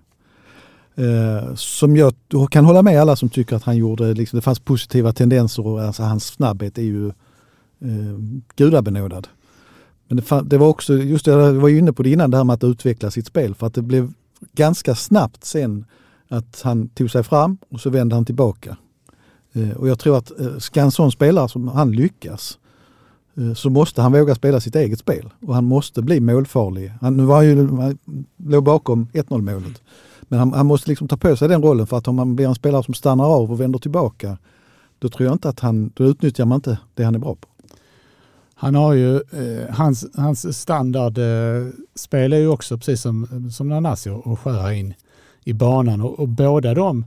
[0.96, 2.14] Eh, som jag
[2.52, 5.82] kan hålla med alla som tycker att han gjorde, liksom, det fanns positiva tendenser och
[5.82, 8.18] alltså, hans snabbhet är ju eh,
[8.56, 9.28] gudabenådad.
[10.10, 12.32] Men det, fan, det var också, just det jag var ju inne på det innan,
[12.32, 13.56] det här med att utveckla sitt spel.
[13.56, 14.14] För att det blev
[14.54, 15.86] ganska snabbt sen
[16.28, 18.78] att han tog sig fram och så vände han tillbaka.
[19.54, 22.60] Eh, och jag tror att eh, ska en sån spelare som han lyckas
[23.38, 26.94] eh, så måste han våga spela sitt eget spel och han måste bli målfarlig.
[27.02, 27.98] Han, nu var han ju, han
[28.38, 29.82] låg bakom 1-0 målet.
[30.22, 32.48] Men han, han måste liksom ta på sig den rollen för att om han blir
[32.48, 34.38] en spelare som stannar av och vänder tillbaka
[35.00, 37.48] då tror jag inte att han, då utnyttjar man inte det han är bra på.
[38.62, 44.10] Han har ju, eh, hans, hans standardspel eh, är ju också precis som, som Nanasi
[44.10, 44.94] att skära in
[45.44, 47.06] i banan och, och båda de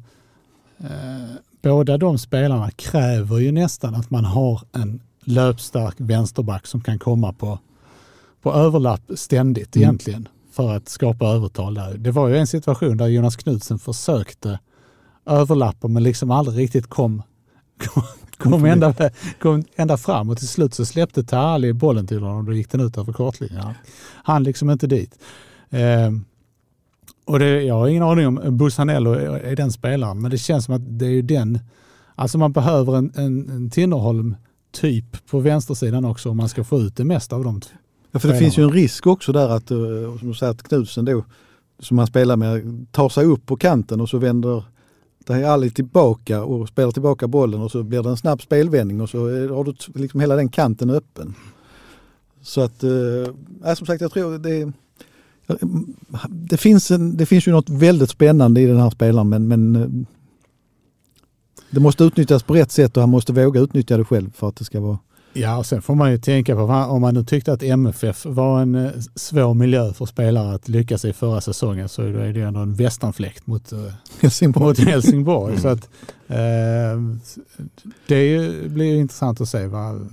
[0.78, 6.98] eh, båda de spelarna kräver ju nästan att man har en löpstark vänsterback som kan
[6.98, 7.58] komma på,
[8.42, 9.82] på överlapp ständigt Mm.
[9.82, 11.94] egentligen för att skapa övertal där.
[11.98, 14.58] Det var ju en situation där Jonas Knudsen försökte
[15.26, 17.22] överlappa men liksom aldrig riktigt kom,
[17.86, 18.02] kom,
[18.36, 18.94] kom, ända,
[19.38, 22.70] kom ända fram och till slut så släppte Tali bollen till honom och då gick
[22.70, 23.64] den ut över kortlinjen.
[24.24, 25.18] Han liksom inte dit.
[25.70, 26.10] Eh,
[27.24, 30.74] och det, jag har ingen aning om Bussanello är, den spelaren men det känns som
[30.74, 31.58] att det är ju den,
[32.14, 34.36] alltså man behöver en, en, en Tinnerholm
[34.72, 37.60] typ på vänstersidan också om man ska få ut det mesta av dem.
[38.12, 40.62] Ja, för det finns ju en risk också där att, eh, som du säger, att
[40.62, 41.24] Knudsen då,
[41.78, 44.64] som han spelar med, tar sig upp på kanten och så vänder
[45.30, 49.18] Ali tillbaka och spelar tillbaka bollen och så blir det en snabb spelvändning och så
[49.54, 51.34] har du liksom hela den kanten öppen.
[52.42, 54.72] Så att, eh, som sagt jag tror det,
[56.28, 59.76] det, finns en, det finns ju något väldigt spännande i den här spelaren men, men
[59.76, 59.88] eh,
[61.70, 64.56] det måste utnyttjas på rätt sätt och han måste våga utnyttja det själv för att
[64.56, 64.98] det ska vara
[65.32, 68.62] Ja, och sen får man ju tänka på om man nu tyckte att MFF var
[68.62, 72.40] en eh, svår miljö för spelare att lyckas i förra säsongen så är det det
[72.40, 73.78] ändå en västanfläkt mot, eh,
[74.20, 74.66] Helsingborg.
[74.66, 75.60] mot Helsingborg.
[75.60, 75.88] Så att,
[76.26, 77.00] eh,
[78.06, 80.08] det ju, blir ju intressant att se vad,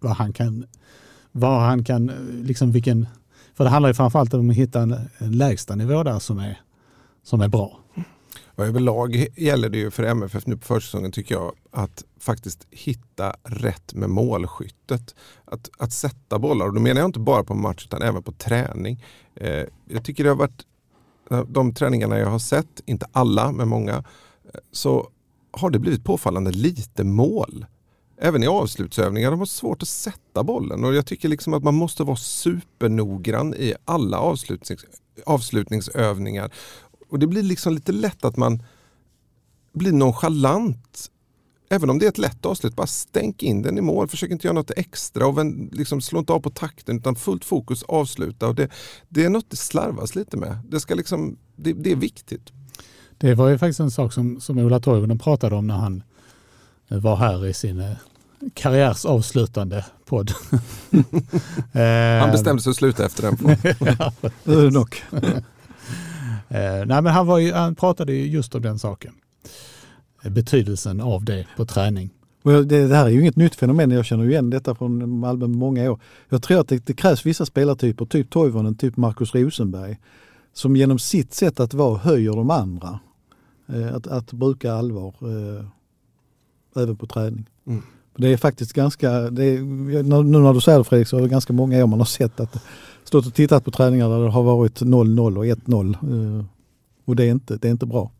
[0.00, 0.66] vad han kan,
[1.32, 2.12] vad han kan,
[2.44, 3.06] liksom vilken,
[3.54, 6.60] för det handlar ju framförallt om att hitta en, en lägsta nivå där som är,
[7.24, 7.80] som är bra.
[8.56, 13.36] Och överlag gäller det ju för MFF nu på försäsongen tycker jag att faktiskt hitta
[13.44, 15.14] rätt med målskyttet.
[15.44, 18.32] Att, att sätta bollar och då menar jag inte bara på match utan även på
[18.32, 19.04] träning.
[19.34, 20.66] Eh, jag tycker det har varit
[21.48, 25.10] de träningarna jag har sett, inte alla men många, eh, så
[25.50, 27.66] har det blivit påfallande lite mål.
[28.18, 31.74] Även i avslutsövningar, de har svårt att sätta bollen och jag tycker liksom att man
[31.74, 34.84] måste vara supernoggrann i alla avslutnings,
[35.26, 36.50] avslutningsövningar.
[37.08, 38.62] Och det blir liksom lite lätt att man
[39.72, 41.10] blir nonchalant.
[41.68, 44.08] Även om det är ett lätt avslut, bara stänk in den i mål.
[44.08, 47.44] Försök inte göra något extra och vänd, liksom slå inte av på takten utan fullt
[47.44, 48.46] fokus avsluta.
[48.46, 48.68] Och det,
[49.08, 50.58] det är något det slarvas lite med.
[50.68, 52.52] Det, ska liksom, det, det är viktigt.
[53.18, 56.02] Det var ju faktiskt en sak som, som Ola Toivonen pratade om när han
[56.88, 57.96] eh, var här i sin eh,
[58.54, 60.32] karriärs avslutande podd.
[61.72, 63.36] Eh, Han bestämde sig att sluta efter den.
[64.44, 65.02] Det är det nog.
[65.12, 65.38] Eh,
[66.48, 69.12] nej, men han, var ju, han pratade ju just om den saken.
[70.30, 72.10] betydelsen av det på träning.
[72.42, 75.46] Det, det här är ju inget nytt fenomen, jag känner ju igen detta från Malmö
[75.46, 76.00] många år.
[76.28, 79.98] Jag tror att det, det krävs vissa spelartyper, typ Toivonen, typ Markus Rosenberg,
[80.52, 83.00] som genom sitt sätt att vara höjer de andra.
[83.68, 85.64] Eh, att, att bruka allvar eh,
[86.82, 87.46] även på träning.
[87.66, 87.82] Mm.
[88.16, 89.62] Det är faktiskt ganska, är,
[90.22, 92.40] nu när du säger det Fredrik så är det ganska många år man har sett
[92.40, 92.62] att
[93.04, 96.38] stått och tittat på träningar där det har varit 0-0 och 1-0.
[96.38, 96.44] Eh,
[97.04, 98.10] och det är inte, det är inte bra.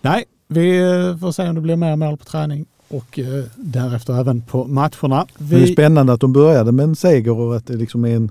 [0.00, 4.20] Nej, vi eh, får se om det blir mer mål på träning och eh, därefter
[4.20, 5.26] även på matcherna.
[5.38, 8.30] Det är spännande att de började med en seger och att det liksom är en,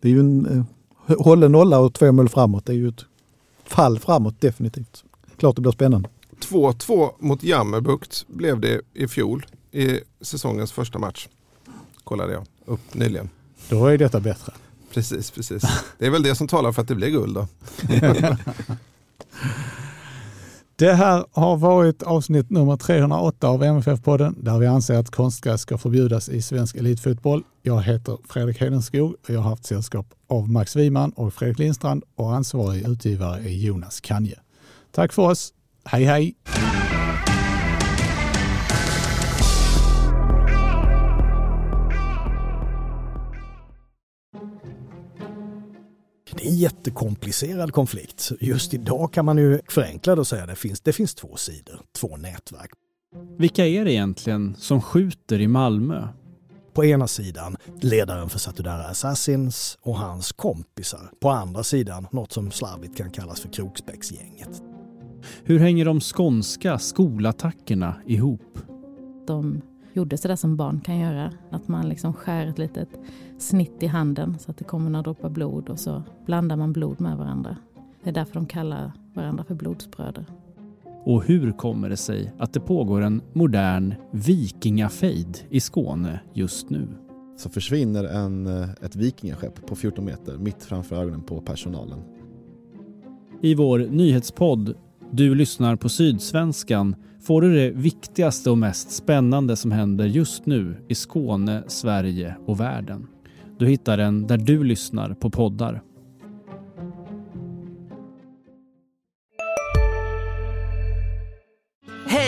[0.00, 0.66] det är ju en
[1.18, 2.66] hållen nolla och två mål framåt.
[2.66, 3.04] Det är ju ett
[3.64, 5.04] fall framåt definitivt.
[5.36, 6.08] Klart det blir spännande.
[6.40, 11.28] 2-2 mot Jammerbukt blev det i fjol i säsongens första match.
[12.04, 13.28] Kollade jag upp nyligen.
[13.68, 14.52] Då är detta bättre.
[14.92, 15.62] Precis, precis.
[15.98, 17.48] Det är väl det som talar för att det blir guld då.
[20.76, 25.78] Det här har varit avsnitt nummer 308 av MFF-podden där vi anser att konstgräs ska
[25.78, 27.42] förbjudas i svensk elitfotboll.
[27.62, 32.04] Jag heter Fredrik Hedenskog och jag har haft sällskap av Max Wiman och Fredrik Lindstrand
[32.14, 34.38] och ansvarig utgivare är Jonas Kanje.
[34.90, 35.52] Tack för oss.
[35.84, 36.34] Hej hej!
[46.36, 48.32] Det är en jättekomplicerad konflikt.
[48.40, 51.36] Just idag kan man ju förenkla det och säga att det finns, det finns två
[51.36, 52.70] sidor, två nätverk.
[53.38, 56.08] Vilka är det egentligen som skjuter i Malmö?
[56.72, 61.10] På ena sidan ledaren för Satudara Assassins och hans kompisar.
[61.20, 64.69] På andra sidan något som slarvigt kan kallas för Kroksbäcksgänget.
[65.44, 68.58] Hur hänger de skånska skolattackerna ihop?
[69.26, 69.60] De
[69.92, 71.32] gjorde sådär som barn kan göra.
[71.50, 72.88] Att man liksom skär ett litet
[73.38, 77.00] snitt i handen så att det kommer några droppar blod och så blandar man blod
[77.00, 77.56] med varandra.
[78.02, 80.24] Det är därför de kallar varandra för blodsbröder.
[81.04, 86.88] Och hur kommer det sig att det pågår en modern vikingafejd i Skåne just nu?
[87.36, 91.98] Så försvinner en, eh, ett vikingaskepp på 14 meter mitt framför ögonen på personalen.
[93.42, 94.74] I vår nyhetspodd
[95.12, 100.76] du lyssnar på Sydsvenskan får du det viktigaste och mest spännande som händer just nu
[100.88, 103.06] i Skåne, Sverige och världen.
[103.58, 105.82] Du hittar den där du lyssnar på poddar.